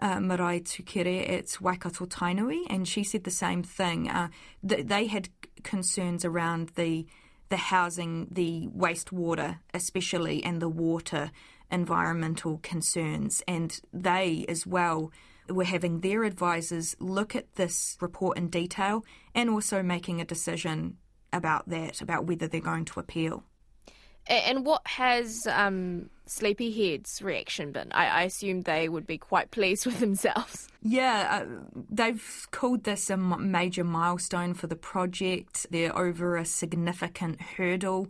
uh, 0.00 0.20
Marae 0.20 0.60
Tukere 0.60 1.28
at 1.28 1.60
Waikato 1.60 2.06
Tainui, 2.06 2.62
and 2.68 2.86
she 2.86 3.02
said 3.04 3.24
the 3.24 3.30
same 3.30 3.62
thing. 3.62 4.08
Uh, 4.08 4.28
th- 4.66 4.86
they 4.86 5.06
had 5.06 5.28
concerns 5.62 6.24
around 6.24 6.70
the 6.76 7.06
the 7.50 7.56
housing, 7.56 8.28
the 8.30 8.68
wastewater, 8.76 9.58
especially, 9.72 10.44
and 10.44 10.60
the 10.60 10.68
water 10.68 11.30
environmental 11.70 12.58
concerns, 12.62 13.42
and 13.48 13.80
they 13.92 14.44
as 14.48 14.66
well 14.66 15.10
were 15.48 15.64
having 15.64 16.00
their 16.00 16.24
advisors 16.24 16.94
look 16.98 17.34
at 17.34 17.54
this 17.54 17.96
report 18.00 18.36
in 18.36 18.48
detail 18.48 19.02
and 19.34 19.48
also 19.48 19.82
making 19.82 20.20
a 20.20 20.24
decision 20.24 20.98
about 21.32 21.68
that, 21.68 22.00
about 22.00 22.26
whether 22.26 22.46
they're 22.46 22.60
going 22.60 22.84
to 22.84 23.00
appeal. 23.00 23.44
And 24.28 24.66
what 24.66 24.86
has 24.86 25.46
um, 25.46 26.10
Sleepyhead's 26.26 27.22
reaction 27.22 27.72
been? 27.72 27.90
I, 27.92 28.06
I, 28.06 28.22
assume 28.24 28.60
they 28.60 28.88
would 28.88 29.06
be 29.06 29.16
quite 29.16 29.50
pleased 29.50 29.86
with 29.86 30.00
themselves. 30.00 30.68
Yeah, 30.82 31.44
uh, 31.46 31.82
they've 31.90 32.46
called 32.50 32.84
this 32.84 33.08
a 33.08 33.16
major 33.16 33.84
milestone 33.84 34.52
for 34.54 34.66
the 34.66 34.76
project. 34.76 35.66
They're 35.70 35.96
over 35.96 36.36
a 36.36 36.44
significant 36.44 37.40
hurdle. 37.40 38.08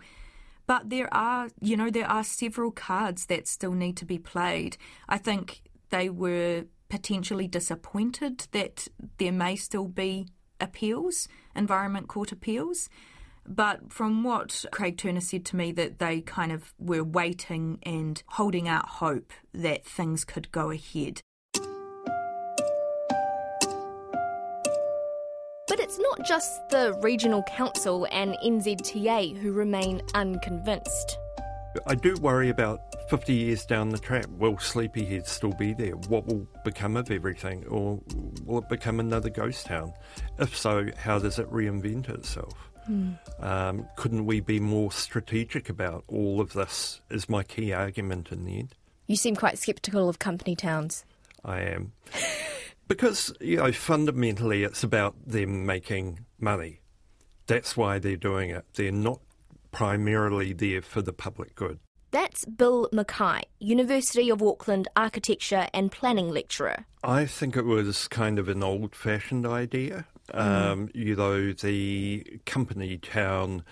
But 0.67 0.91
there 0.91 1.09
are, 1.15 1.49
you 1.61 1.77
know, 1.77 1.89
there 1.89 2.11
are 2.11 2.25
several 2.25 2.73
cards 2.73 3.27
that 3.27 3.47
still 3.47 3.73
need 3.73 3.97
to 3.99 4.05
be 4.05 4.19
played. 4.19 4.77
I 5.09 5.17
think 5.17 5.63
they 5.91 6.11
were 6.11 6.65
potentially 6.91 7.47
disappointed 7.47 8.49
that 8.53 8.89
there 9.19 9.33
may 9.33 9.57
still 9.57 9.87
be 9.87 10.27
appeals, 10.61 11.29
Environment 11.55 12.09
Court 12.09 12.33
appeals 12.33 12.89
But 13.49 13.91
from 13.91 14.25
what 14.25 14.67
Craig 14.73 14.99
Turner 14.99 15.23
said 15.23 15.47
to 15.47 15.57
me, 15.57 15.73
that 15.73 15.99
they 15.99 16.21
kind 16.21 16.53
of 16.53 16.75
were 16.79 17.03
waiting 17.03 17.79
and 17.83 18.23
holding 18.29 18.69
out 18.69 18.87
hope 18.87 19.33
that 19.55 19.87
things 19.87 20.25
could 20.25 20.53
go 20.53 20.71
ahead. 20.71 21.23
But 25.67 25.81
it's 25.81 25.99
not 25.99 26.27
just 26.27 26.69
the 26.69 26.99
Regional 27.03 27.43
Council 27.45 28.07
and 28.13 28.37
NZTA 28.45 29.39
who 29.39 29.53
remain 29.53 30.03
unconvinced. 30.13 31.19
I 31.87 31.95
do 31.95 32.17
worry 32.17 32.51
about 32.51 32.81
50 33.09 33.33
years 33.33 33.65
down 33.65 33.89
the 33.89 33.99
track, 33.99 34.27
will 34.39 34.59
Sleepyhead 34.59 35.27
still 35.27 35.53
be 35.53 35.73
there? 35.73 35.93
What 35.93 36.27
will 36.27 36.47
become 36.65 36.97
of 36.97 37.11
everything? 37.11 37.67
Or 37.69 38.01
will 38.45 38.59
it 38.59 38.69
become 38.69 39.01
another 39.01 39.31
ghost 39.31 39.67
town? 39.67 39.95
If 40.39 40.55
so, 40.57 40.89
how 40.99 41.19
does 41.19 41.39
it 41.39 41.51
reinvent 41.51 42.11
itself? 42.11 42.55
Mm. 42.89 43.19
Um, 43.41 43.87
couldn't 43.97 44.27
we 44.27 44.41
be 44.41 44.61
more 44.61 44.91
strategic 44.91 45.69
about 45.69 46.05
all 46.09 46.41
of 46.41 46.53
this? 46.53 47.01
Is 47.11 47.29
my 47.29 47.43
key 47.43 47.73
argument 47.73 48.33
in 48.33 48.45
the 48.45 48.59
end. 48.59 48.75
You 49.07 49.17
seem 49.17 49.37
quite 49.37 49.59
sceptical 49.59 50.09
of 50.09 50.19
company 50.19 50.55
towns. 50.55 51.05
I 51.45 51.61
am. 51.61 51.93
because, 52.89 53.33
you 53.41 53.57
know, 53.57 53.73
fundamentally 53.73 54.65
it's 54.65 54.83
about 54.83 55.15
them 55.27 55.67
making 55.67 56.25
money. 56.39 56.81
That's 57.47 57.77
why 57.77 57.99
they're 57.99 58.17
doing 58.17 58.51
it. 58.51 58.65
They're 58.75 58.93
not 58.93 59.21
primarily 59.71 60.53
there 60.53 60.83
for 60.83 61.03
the 61.03 61.13
public 61.13 61.55
good. 61.55 61.79
That's 62.11 62.47
Bill 62.47 62.89
McKay, 62.93 63.43
University 63.61 64.31
of 64.31 64.43
Auckland 64.43 64.89
architecture 64.97 65.69
and 65.75 65.93
planning 65.93 66.31
lecturer. 66.31 66.87
I 67.05 67.27
think 67.27 67.55
it 67.55 67.67
was 67.67 68.09
kind 68.09 68.39
of 68.39 68.49
an 68.49 68.63
old 68.63 68.95
fashioned 68.95 69.47
idea. 69.47 70.07
Mm. 70.33 70.41
Um, 70.41 70.91
you 70.95 71.17
know, 71.17 71.53
the 71.53 72.41
company 72.45 72.99
town 72.99 73.65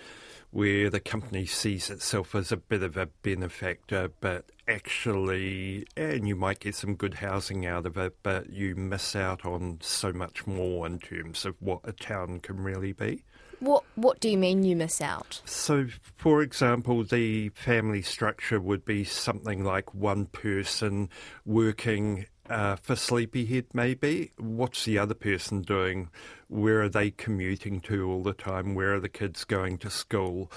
where 0.51 0.89
the 0.89 0.99
company 0.99 1.45
sees 1.45 1.89
itself 1.89 2.33
as 2.33 2.51
a 2.51 2.57
bit 2.57 2.81
of 2.81 2.97
a 2.97 3.05
benefactor, 3.21 4.09
but 4.21 4.45
actually, 4.67 5.85
and 5.95 6.27
you 6.27 6.35
might 6.35 6.59
get 6.59 6.73
some 6.73 6.95
good 6.95 7.15
housing 7.15 7.65
out 7.65 7.85
of 7.85 7.97
it, 7.97 8.15
but 8.23 8.49
you 8.49 8.75
miss 8.75 9.15
out 9.15 9.45
on 9.45 9.77
so 9.81 10.13
much 10.13 10.47
more 10.47 10.87
in 10.87 10.99
terms 10.99 11.45
of 11.45 11.55
what 11.59 11.81
a 11.83 11.91
town 11.91 12.39
can 12.39 12.63
really 12.63 12.93
be. 12.93 13.23
What 13.59 13.83
What 13.95 14.19
do 14.19 14.29
you 14.29 14.37
mean 14.37 14.63
you 14.63 14.75
miss 14.75 15.01
out? 15.01 15.41
So, 15.45 15.87
for 16.15 16.41
example, 16.41 17.03
the 17.03 17.49
family 17.49 18.01
structure 18.01 18.59
would 18.59 18.85
be 18.85 19.03
something 19.03 19.63
like 19.63 19.95
one 19.95 20.27
person 20.27 21.09
working 21.45 22.27
uh, 22.49 22.75
for 22.77 22.95
Sleepyhead, 22.95 23.65
maybe. 23.73 24.31
What's 24.37 24.85
the 24.85 24.97
other 24.97 25.13
person 25.13 25.61
doing? 25.61 26.09
Where 26.47 26.81
are 26.81 26.89
they 26.89 27.11
commuting 27.11 27.81
to 27.81 28.09
all 28.09 28.23
the 28.23 28.33
time? 28.33 28.73
Where 28.73 28.95
are 28.95 28.99
the 28.99 29.09
kids 29.09 29.43
going 29.43 29.77
to 29.79 29.89
school? 29.89 30.51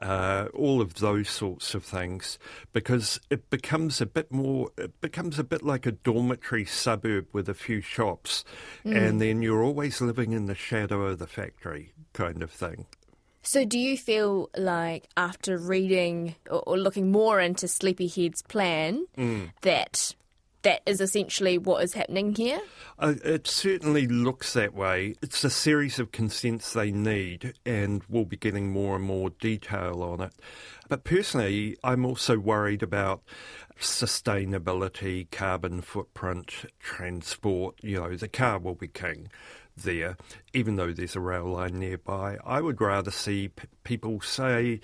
Uh, 0.00 0.48
all 0.54 0.80
of 0.80 0.94
those 0.94 1.30
sorts 1.30 1.74
of 1.74 1.84
things, 1.84 2.38
because 2.72 3.20
it 3.30 3.48
becomes 3.50 4.00
a 4.00 4.06
bit 4.06 4.32
more, 4.32 4.70
it 4.76 5.00
becomes 5.00 5.38
a 5.38 5.44
bit 5.44 5.62
like 5.62 5.86
a 5.86 5.92
dormitory 5.92 6.64
suburb 6.64 7.26
with 7.32 7.48
a 7.48 7.54
few 7.54 7.80
shops, 7.80 8.44
mm. 8.84 8.96
and 8.96 9.20
then 9.20 9.40
you're 9.42 9.62
always 9.62 10.00
living 10.00 10.32
in 10.32 10.46
the 10.46 10.54
shadow 10.54 11.02
of 11.02 11.18
the 11.18 11.26
factory, 11.26 11.92
kind 12.12 12.42
of 12.42 12.50
thing. 12.50 12.86
So, 13.46 13.64
do 13.64 13.78
you 13.78 13.96
feel 13.96 14.50
like 14.56 15.06
after 15.16 15.56
reading 15.56 16.34
or, 16.50 16.76
looking 16.76 17.12
more 17.12 17.40
into 17.40 17.68
Sleepyhead's 17.68 18.42
plan 18.42 19.06
mm. 19.16 19.52
that 19.60 20.16
that 20.66 20.82
is 20.84 21.00
essentially 21.00 21.58
what 21.58 21.84
is 21.84 21.94
happening 21.94 22.34
here? 22.34 22.60
Uh, 22.98 23.14
it 23.24 23.46
certainly 23.46 24.08
looks 24.08 24.52
that 24.54 24.74
way. 24.74 25.14
It's 25.22 25.44
a 25.44 25.50
series 25.50 26.00
of 26.00 26.10
consents 26.10 26.72
they 26.72 26.90
need, 26.90 27.54
and 27.64 28.02
we'll 28.08 28.24
be 28.24 28.36
getting 28.36 28.72
more 28.72 28.96
and 28.96 29.04
more 29.04 29.30
detail 29.30 30.02
on 30.02 30.20
it. 30.20 30.32
But 30.88 31.04
personally, 31.04 31.76
I'm 31.84 32.04
also 32.04 32.36
worried 32.40 32.82
about 32.82 33.22
sustainability, 33.78 35.30
carbon 35.30 35.82
footprint, 35.82 36.64
transport. 36.80 37.76
You 37.80 38.00
know, 38.00 38.16
the 38.16 38.26
car 38.26 38.58
will 38.58 38.74
be 38.74 38.88
king 38.88 39.28
there, 39.76 40.16
even 40.52 40.74
though 40.74 40.92
there's 40.92 41.14
a 41.14 41.20
rail 41.20 41.46
line 41.46 41.78
nearby. 41.78 42.38
I 42.44 42.60
would 42.60 42.80
rather 42.80 43.12
see 43.12 43.50
p- 43.50 43.68
people 43.84 44.20
say, 44.20 44.80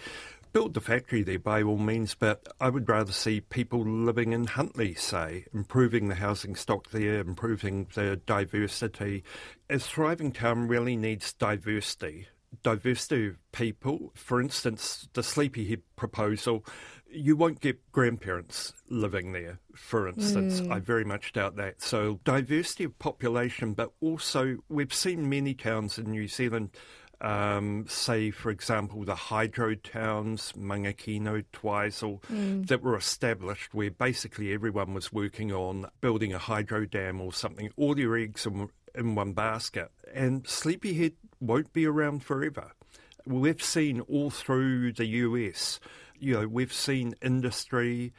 build 0.52 0.74
the 0.74 0.80
factory 0.80 1.22
there 1.22 1.38
by 1.38 1.62
all 1.62 1.78
means, 1.78 2.14
but 2.14 2.46
I 2.60 2.68
would 2.68 2.88
rather 2.88 3.12
see 3.12 3.40
people 3.40 3.84
living 3.84 4.32
in 4.32 4.46
Huntly, 4.46 4.94
say, 4.94 5.46
improving 5.52 6.08
the 6.08 6.16
housing 6.16 6.54
stock 6.54 6.90
there, 6.90 7.20
improving 7.20 7.88
the 7.94 8.16
diversity. 8.16 9.24
A 9.70 9.78
thriving 9.78 10.32
town 10.32 10.68
really 10.68 10.96
needs 10.96 11.32
diversity. 11.32 12.28
Diversity 12.62 13.28
of 13.28 13.52
people. 13.52 14.12
For 14.14 14.40
instance, 14.40 15.08
the 15.14 15.22
Sleepyhead 15.22 15.82
proposal, 15.96 16.64
you 17.10 17.34
won't 17.34 17.60
get 17.60 17.90
grandparents 17.92 18.74
living 18.90 19.32
there, 19.32 19.58
for 19.74 20.06
instance. 20.06 20.60
Mm. 20.60 20.70
I 20.70 20.78
very 20.80 21.04
much 21.04 21.32
doubt 21.32 21.56
that. 21.56 21.80
So, 21.80 22.20
diversity 22.24 22.84
of 22.84 22.98
population, 22.98 23.72
but 23.72 23.92
also 24.00 24.58
we've 24.68 24.92
seen 24.92 25.30
many 25.30 25.54
towns 25.54 25.98
in 25.98 26.10
New 26.10 26.28
Zealand 26.28 26.70
um, 27.22 27.86
say, 27.88 28.32
for 28.32 28.50
example, 28.50 29.04
the 29.04 29.14
hydro 29.14 29.76
towns, 29.76 30.52
Mangakino, 30.58 31.44
Twizel, 31.52 32.20
mm. 32.30 32.66
that 32.66 32.82
were 32.82 32.96
established 32.96 33.72
where 33.72 33.92
basically 33.92 34.52
everyone 34.52 34.92
was 34.92 35.12
working 35.12 35.52
on 35.52 35.86
building 36.00 36.32
a 36.32 36.38
hydro 36.38 36.84
dam 36.84 37.20
or 37.20 37.32
something, 37.32 37.70
all 37.76 37.98
your 37.98 38.16
eggs 38.16 38.44
in, 38.44 38.68
in 38.96 39.14
one 39.14 39.32
basket. 39.34 39.90
And 40.12 40.46
Sleepyhead 40.46 41.12
won't 41.40 41.72
be 41.72 41.86
around 41.86 42.24
forever. 42.24 42.72
We've 43.24 43.62
seen 43.62 44.00
all 44.00 44.30
through 44.30 44.94
the 44.94 45.06
US, 45.06 45.78
you 46.18 46.34
know, 46.34 46.48
we've 46.48 46.72
seen 46.72 47.14
industry 47.22 48.12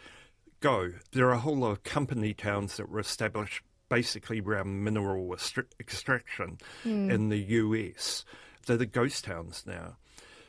go. 0.62 0.94
There 1.12 1.28
are 1.28 1.34
a 1.34 1.40
whole 1.40 1.58
lot 1.58 1.72
of 1.72 1.84
company 1.84 2.34
towns 2.34 2.78
that 2.78 2.88
were 2.88 3.02
established 3.02 3.64
basically 3.90 4.40
around 4.40 4.82
mineral 4.82 5.36
extraction 5.78 6.58
mm. 6.86 7.12
in 7.12 7.28
the 7.28 7.38
US 7.38 8.24
they're 8.66 8.78
the 8.78 8.86
ghost 8.86 9.26
towns 9.26 9.64
now. 9.66 9.98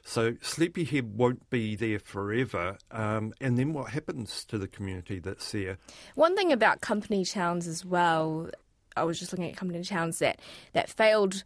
So 0.04 0.34
Sleepyhead 0.42 1.16
won't 1.16 1.48
be 1.48 1.76
there 1.76 1.98
forever. 1.98 2.76
Um, 2.90 3.32
and 3.40 3.58
then 3.58 3.72
what 3.72 3.90
happens 3.90 4.44
to 4.46 4.58
the 4.58 4.68
community 4.68 5.18
that's 5.18 5.50
there? 5.52 5.78
One 6.14 6.36
thing 6.36 6.52
about 6.52 6.82
company 6.82 7.24
towns 7.24 7.66
as 7.66 7.84
well, 7.84 8.50
I 8.96 9.04
was 9.04 9.18
just 9.18 9.32
looking 9.32 9.48
at 9.48 9.56
company 9.56 9.82
towns 9.82 10.18
that, 10.18 10.40
that 10.74 10.90
failed. 10.90 11.42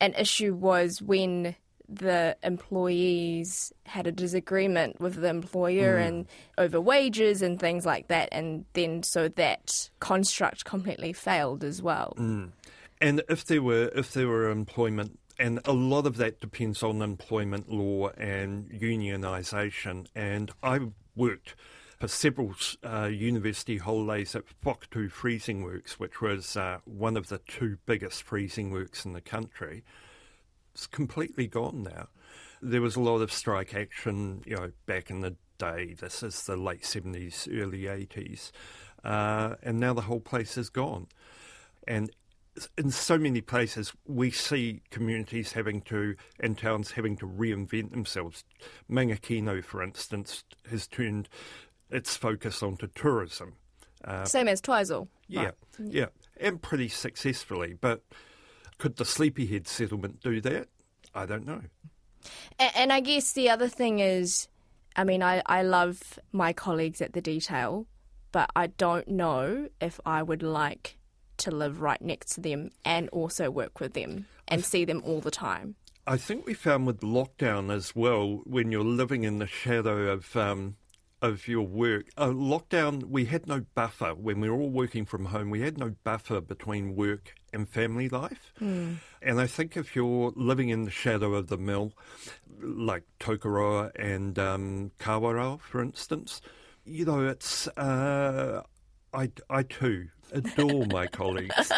An 0.00 0.14
issue 0.14 0.54
was 0.54 1.02
when 1.02 1.54
the 1.88 2.36
employees 2.42 3.72
had 3.84 4.06
a 4.06 4.12
disagreement 4.12 5.00
with 5.00 5.14
the 5.14 5.28
employer 5.28 5.98
mm. 5.98 6.06
and 6.06 6.26
over 6.58 6.80
wages 6.80 7.40
and 7.40 7.58
things 7.58 7.86
like 7.86 8.08
that, 8.08 8.28
and 8.30 8.66
then 8.74 9.02
so 9.02 9.28
that 9.28 9.88
construct 9.98 10.64
completely 10.64 11.12
failed 11.12 11.64
as 11.64 11.80
well. 11.80 12.14
Mm. 12.18 12.50
And 13.00 13.22
if 13.28 13.46
there 13.46 13.62
were 13.62 13.90
if 13.94 14.12
there 14.12 14.28
were 14.28 14.50
employment 14.50 15.18
and 15.38 15.60
a 15.64 15.72
lot 15.72 16.06
of 16.06 16.16
that 16.16 16.40
depends 16.40 16.82
on 16.82 17.00
employment 17.00 17.70
law 17.70 18.08
and 18.16 18.68
unionisation. 18.70 20.06
And 20.14 20.50
I 20.62 20.80
worked 21.14 21.54
for 21.98 22.08
several 22.08 22.54
uh, 22.84 23.06
university 23.06 23.78
holidays 23.78 24.34
at 24.34 24.44
Whakatu 24.64 25.10
Freezing 25.10 25.62
Works, 25.62 25.98
which 25.98 26.20
was 26.20 26.56
uh, 26.56 26.78
one 26.84 27.16
of 27.16 27.28
the 27.28 27.38
two 27.38 27.78
biggest 27.86 28.22
freezing 28.22 28.70
works 28.70 29.04
in 29.04 29.12
the 29.12 29.20
country. 29.20 29.84
It's 30.74 30.86
completely 30.86 31.46
gone 31.46 31.82
now. 31.82 32.08
There 32.60 32.80
was 32.80 32.96
a 32.96 33.00
lot 33.00 33.20
of 33.20 33.32
strike 33.32 33.74
action, 33.74 34.42
you 34.44 34.56
know, 34.56 34.72
back 34.86 35.10
in 35.10 35.20
the 35.20 35.36
day. 35.58 35.94
This 35.94 36.22
is 36.22 36.44
the 36.44 36.56
late 36.56 36.82
70s, 36.82 37.48
early 37.60 37.82
80s. 37.82 38.50
Uh, 39.04 39.54
and 39.62 39.78
now 39.78 39.92
the 39.94 40.02
whole 40.02 40.20
place 40.20 40.56
is 40.56 40.68
gone. 40.68 41.06
And 41.86 42.10
in 42.76 42.90
so 42.90 43.18
many 43.18 43.40
places, 43.40 43.92
we 44.06 44.30
see 44.30 44.82
communities 44.90 45.52
having 45.52 45.80
to, 45.82 46.14
and 46.40 46.56
towns 46.56 46.92
having 46.92 47.16
to 47.18 47.26
reinvent 47.26 47.90
themselves. 47.90 48.44
Mangakino, 48.90 49.62
for 49.62 49.82
instance, 49.82 50.44
has 50.70 50.86
turned 50.86 51.28
its 51.90 52.16
focus 52.16 52.62
onto 52.62 52.86
tourism. 52.88 53.54
Uh, 54.04 54.24
Same 54.24 54.48
as 54.48 54.60
Twizel. 54.60 55.08
Yeah, 55.26 55.42
right. 55.42 55.54
yeah, 55.78 56.06
and 56.40 56.60
pretty 56.60 56.88
successfully. 56.88 57.74
But 57.80 58.02
could 58.78 58.96
the 58.96 59.04
Sleepyhead 59.04 59.66
settlement 59.66 60.20
do 60.20 60.40
that? 60.40 60.68
I 61.14 61.26
don't 61.26 61.46
know. 61.46 61.62
And, 62.58 62.72
and 62.74 62.92
I 62.92 63.00
guess 63.00 63.32
the 63.32 63.50
other 63.50 63.68
thing 63.68 63.98
is, 63.98 64.48
I 64.96 65.04
mean, 65.04 65.22
I, 65.22 65.42
I 65.46 65.62
love 65.62 66.18
my 66.32 66.52
colleagues 66.52 67.00
at 67.00 67.12
the 67.12 67.20
detail, 67.20 67.86
but 68.32 68.50
I 68.54 68.68
don't 68.68 69.08
know 69.08 69.68
if 69.80 70.00
I 70.04 70.22
would 70.22 70.42
like 70.42 70.97
to 71.38 71.50
live 71.50 71.80
right 71.80 72.00
next 72.00 72.34
to 72.34 72.40
them 72.40 72.70
and 72.84 73.08
also 73.10 73.50
work 73.50 73.80
with 73.80 73.94
them 73.94 74.26
and 74.46 74.64
see 74.64 74.84
them 74.84 75.02
all 75.04 75.20
the 75.20 75.30
time. 75.30 75.76
I 76.06 76.16
think 76.16 76.46
we 76.46 76.54
found 76.54 76.86
with 76.86 77.00
lockdown 77.00 77.70
as 77.72 77.94
well, 77.94 78.40
when 78.44 78.72
you're 78.72 78.84
living 78.84 79.24
in 79.24 79.38
the 79.38 79.46
shadow 79.46 80.10
of 80.10 80.34
um, 80.36 80.76
of 81.20 81.48
your 81.48 81.66
work. 81.66 82.06
Uh, 82.16 82.28
lockdown, 82.28 83.04
we 83.04 83.24
had 83.26 83.46
no 83.46 83.64
buffer 83.74 84.14
when 84.14 84.40
we 84.40 84.48
were 84.48 84.56
all 84.56 84.70
working 84.70 85.04
from 85.04 85.26
home. 85.26 85.50
We 85.50 85.60
had 85.60 85.76
no 85.76 85.94
buffer 86.04 86.40
between 86.40 86.94
work 86.94 87.34
and 87.52 87.68
family 87.68 88.08
life. 88.08 88.52
Mm. 88.60 88.98
And 89.20 89.40
I 89.40 89.46
think 89.46 89.76
if 89.76 89.96
you're 89.96 90.32
living 90.36 90.68
in 90.68 90.84
the 90.84 90.90
shadow 90.90 91.34
of 91.34 91.48
the 91.48 91.58
mill, 91.58 91.92
like 92.60 93.02
Tokoroa 93.20 93.90
and 93.96 94.38
um, 94.38 94.92
Kawerau, 95.00 95.60
for 95.60 95.82
instance, 95.82 96.40
you 96.84 97.04
know, 97.04 97.26
it's. 97.26 97.66
Uh, 97.68 98.62
I, 99.12 99.30
I 99.48 99.62
too 99.62 100.08
adore 100.32 100.86
my 100.86 101.06
colleagues, 101.06 101.72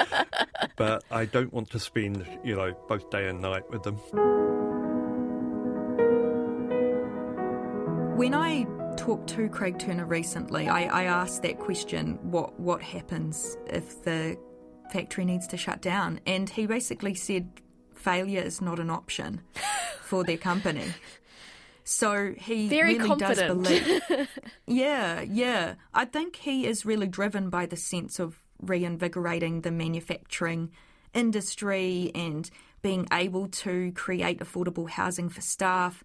but 0.76 1.04
I 1.10 1.24
don't 1.24 1.52
want 1.52 1.70
to 1.70 1.78
spend, 1.78 2.26
you 2.44 2.56
know, 2.56 2.74
both 2.88 3.10
day 3.10 3.28
and 3.28 3.40
night 3.40 3.68
with 3.70 3.82
them. 3.82 3.96
When 8.16 8.34
I 8.34 8.66
talked 8.96 9.28
to 9.30 9.48
Craig 9.48 9.78
Turner 9.78 10.04
recently, 10.04 10.68
I, 10.68 10.82
I 10.84 11.04
asked 11.04 11.42
that 11.42 11.58
question 11.58 12.18
what, 12.22 12.58
what 12.60 12.82
happens 12.82 13.56
if 13.66 14.02
the 14.02 14.36
factory 14.92 15.24
needs 15.24 15.46
to 15.48 15.56
shut 15.56 15.80
down? 15.80 16.20
And 16.26 16.48
he 16.50 16.66
basically 16.66 17.14
said 17.14 17.48
failure 17.94 18.42
is 18.42 18.60
not 18.60 18.78
an 18.78 18.90
option 18.90 19.40
for 20.02 20.24
their 20.24 20.36
company. 20.36 20.84
So 21.90 22.33
he 22.38 22.68
Very 22.68 22.94
really 22.94 23.09
confident. 23.09 23.64
does 23.64 23.81
believe. 24.09 24.29
yeah, 24.68 25.22
yeah. 25.22 25.74
I 25.92 26.05
think 26.05 26.37
he 26.37 26.64
is 26.64 26.87
really 26.87 27.09
driven 27.09 27.50
by 27.50 27.66
the 27.66 27.76
sense 27.76 28.20
of 28.20 28.44
reinvigorating 28.62 29.62
the 29.62 29.72
manufacturing 29.72 30.70
industry 31.12 32.12
and 32.14 32.48
being 32.81 33.09
able 33.12 33.48
to 33.48 33.90
create 33.96 34.38
affordable 34.38 34.88
housing 34.88 35.29
for 35.29 35.40
staff. 35.40 36.05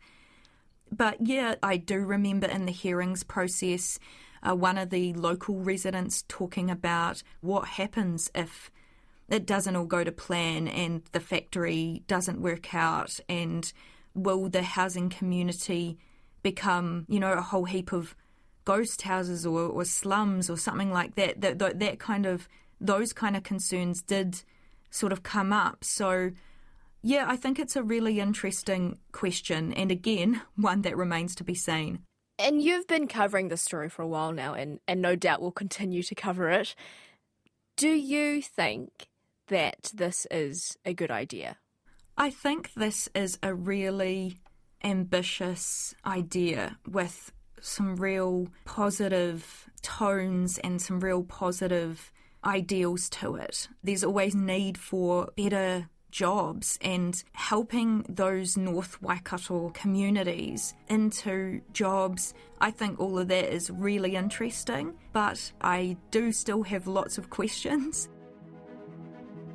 But 0.91 1.17
yeah, 1.19 1.53
I 1.61 1.77
do 1.77 1.99
remember 1.99 2.47
in 2.47 2.65
the 2.65 2.71
hearings 2.71 3.21
process, 3.21 3.99
uh, 4.41 4.55
one 4.55 4.79
of 4.79 4.89
the 4.89 5.13
local 5.13 5.59
residents 5.59 6.23
talking 6.27 6.71
about 6.71 7.21
what 7.41 7.67
happens 7.67 8.31
if 8.33 8.71
it 9.29 9.45
doesn't 9.45 9.75
all 9.75 9.85
go 9.85 10.03
to 10.03 10.11
plan 10.11 10.67
and 10.67 11.03
the 11.11 11.19
factory 11.19 12.01
doesn't 12.07 12.41
work 12.41 12.73
out 12.73 13.19
and 13.29 13.71
will 14.15 14.49
the 14.49 14.63
housing 14.63 15.09
community 15.09 15.97
become, 16.41 17.05
you 17.07 17.19
know, 17.19 17.33
a 17.33 17.41
whole 17.41 17.65
heap 17.65 17.91
of 17.91 18.15
ghost 18.63 19.03
houses 19.03 19.45
or, 19.45 19.61
or 19.61 19.85
slums 19.85 20.49
or 20.49 20.57
something 20.57 20.91
like 20.91 21.15
that. 21.15 21.41
That, 21.41 21.59
that? 21.59 21.79
that 21.79 21.99
kind 21.99 22.25
of, 22.25 22.49
those 22.81 23.13
kind 23.13 23.35
of 23.35 23.43
concerns 23.43 24.01
did 24.01 24.41
sort 24.89 25.13
of 25.13 25.23
come 25.23 25.53
up. 25.53 25.83
So, 25.83 26.31
yeah, 27.01 27.25
I 27.27 27.35
think 27.35 27.59
it's 27.59 27.75
a 27.75 27.83
really 27.83 28.19
interesting 28.19 28.97
question, 29.11 29.73
and 29.73 29.91
again, 29.91 30.41
one 30.55 30.81
that 30.81 30.97
remains 30.97 31.35
to 31.35 31.43
be 31.43 31.53
seen. 31.53 31.99
And 32.37 32.61
you've 32.61 32.87
been 32.87 33.07
covering 33.07 33.47
this 33.47 33.61
story 33.61 33.89
for 33.89 34.01
a 34.01 34.07
while 34.07 34.31
now, 34.31 34.53
and, 34.53 34.79
and 34.87 35.01
no 35.01 35.15
doubt 35.15 35.41
will 35.41 35.51
continue 35.51 36.03
to 36.03 36.15
cover 36.15 36.49
it. 36.49 36.75
Do 37.77 37.89
you 37.89 38.41
think 38.41 39.07
that 39.47 39.91
this 39.93 40.25
is 40.31 40.77
a 40.83 40.93
good 40.93 41.11
idea? 41.11 41.57
I 42.17 42.29
think 42.29 42.73
this 42.75 43.09
is 43.13 43.37
a 43.43 43.53
really 43.53 44.37
ambitious 44.83 45.93
idea 46.05 46.77
with 46.87 47.33
some 47.59 47.97
real 47.97 48.47
positive 48.63 49.69
tones 49.81 50.57
and 50.59 50.81
some 50.81 51.01
real 51.01 51.23
positive 51.23 52.13
ideals 52.45 53.09
to 53.09 53.35
it. 53.35 53.67
There's 53.83 54.03
always 54.03 54.33
need 54.33 54.77
for 54.77 55.29
better 55.35 55.89
jobs 56.09 56.79
and 56.79 57.21
helping 57.33 58.05
those 58.07 58.55
North 58.55 59.01
Waikato 59.01 59.71
communities 59.73 60.73
into 60.87 61.59
jobs. 61.73 62.33
I 62.61 62.71
think 62.71 62.97
all 63.01 63.19
of 63.19 63.27
that 63.27 63.53
is 63.53 63.69
really 63.69 64.15
interesting, 64.15 64.93
but 65.11 65.51
I 65.59 65.97
do 66.11 66.31
still 66.31 66.63
have 66.63 66.87
lots 66.87 67.17
of 67.17 67.29
questions. 67.39 68.07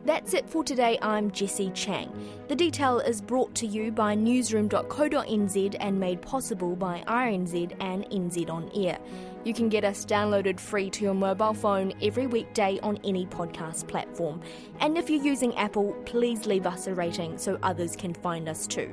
That's 0.05 0.33
it 0.33 0.49
for 0.49 0.65
today. 0.65 0.99
I'm 1.03 1.31
Jessie 1.31 1.71
Chiang. 1.75 2.11
The 2.49 2.57
detail 2.57 3.01
is 3.01 3.21
brought 3.21 3.55
to 3.57 3.67
you 3.67 3.93
by 3.93 4.15
newsroom.co.nz 4.15 5.77
and 5.79 6.01
made 6.01 6.23
possible 6.23 6.75
by 6.75 7.05
RNZ 7.07 7.77
and 7.81 8.07
NZ 8.07 8.49
On 8.49 8.71
Air. 8.75 8.99
You 9.45 9.53
can 9.53 9.69
get 9.69 9.85
us 9.85 10.07
downloaded 10.07 10.59
free 10.59 10.89
to 10.91 11.05
your 11.05 11.13
mobile 11.13 11.53
phone 11.53 11.93
every 12.01 12.27
weekday 12.27 12.81
on 12.83 12.99
any 13.05 13.27
podcast 13.27 13.89
platform. 13.89 14.41
And 14.81 14.97
if 14.97 15.11
you're 15.11 15.23
using 15.23 15.55
Apple, 15.57 15.93
please 16.07 16.47
leave 16.47 16.67
us 16.67 16.87
a 16.87 16.95
rating 16.95 17.37
so 17.37 17.59
others 17.63 17.95
can 17.95 18.15
find 18.15 18.49
us 18.49 18.67
too. 18.67 18.91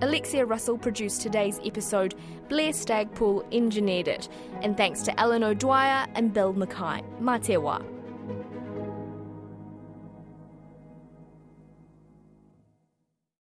Alexia 0.00 0.46
Russell 0.46 0.78
produced 0.78 1.20
today's 1.20 1.60
episode, 1.62 2.14
Blair 2.48 2.72
Stagpoole 2.72 3.46
engineered 3.52 4.08
it, 4.08 4.30
and 4.62 4.78
thanks 4.78 5.02
to 5.02 5.20
Ellen 5.20 5.44
O'Dwyer 5.44 6.06
and 6.14 6.32
Bill 6.32 6.54
McKay. 6.54 7.04
Mā 7.20 7.42
te 7.42 7.54
wā. 7.54 7.97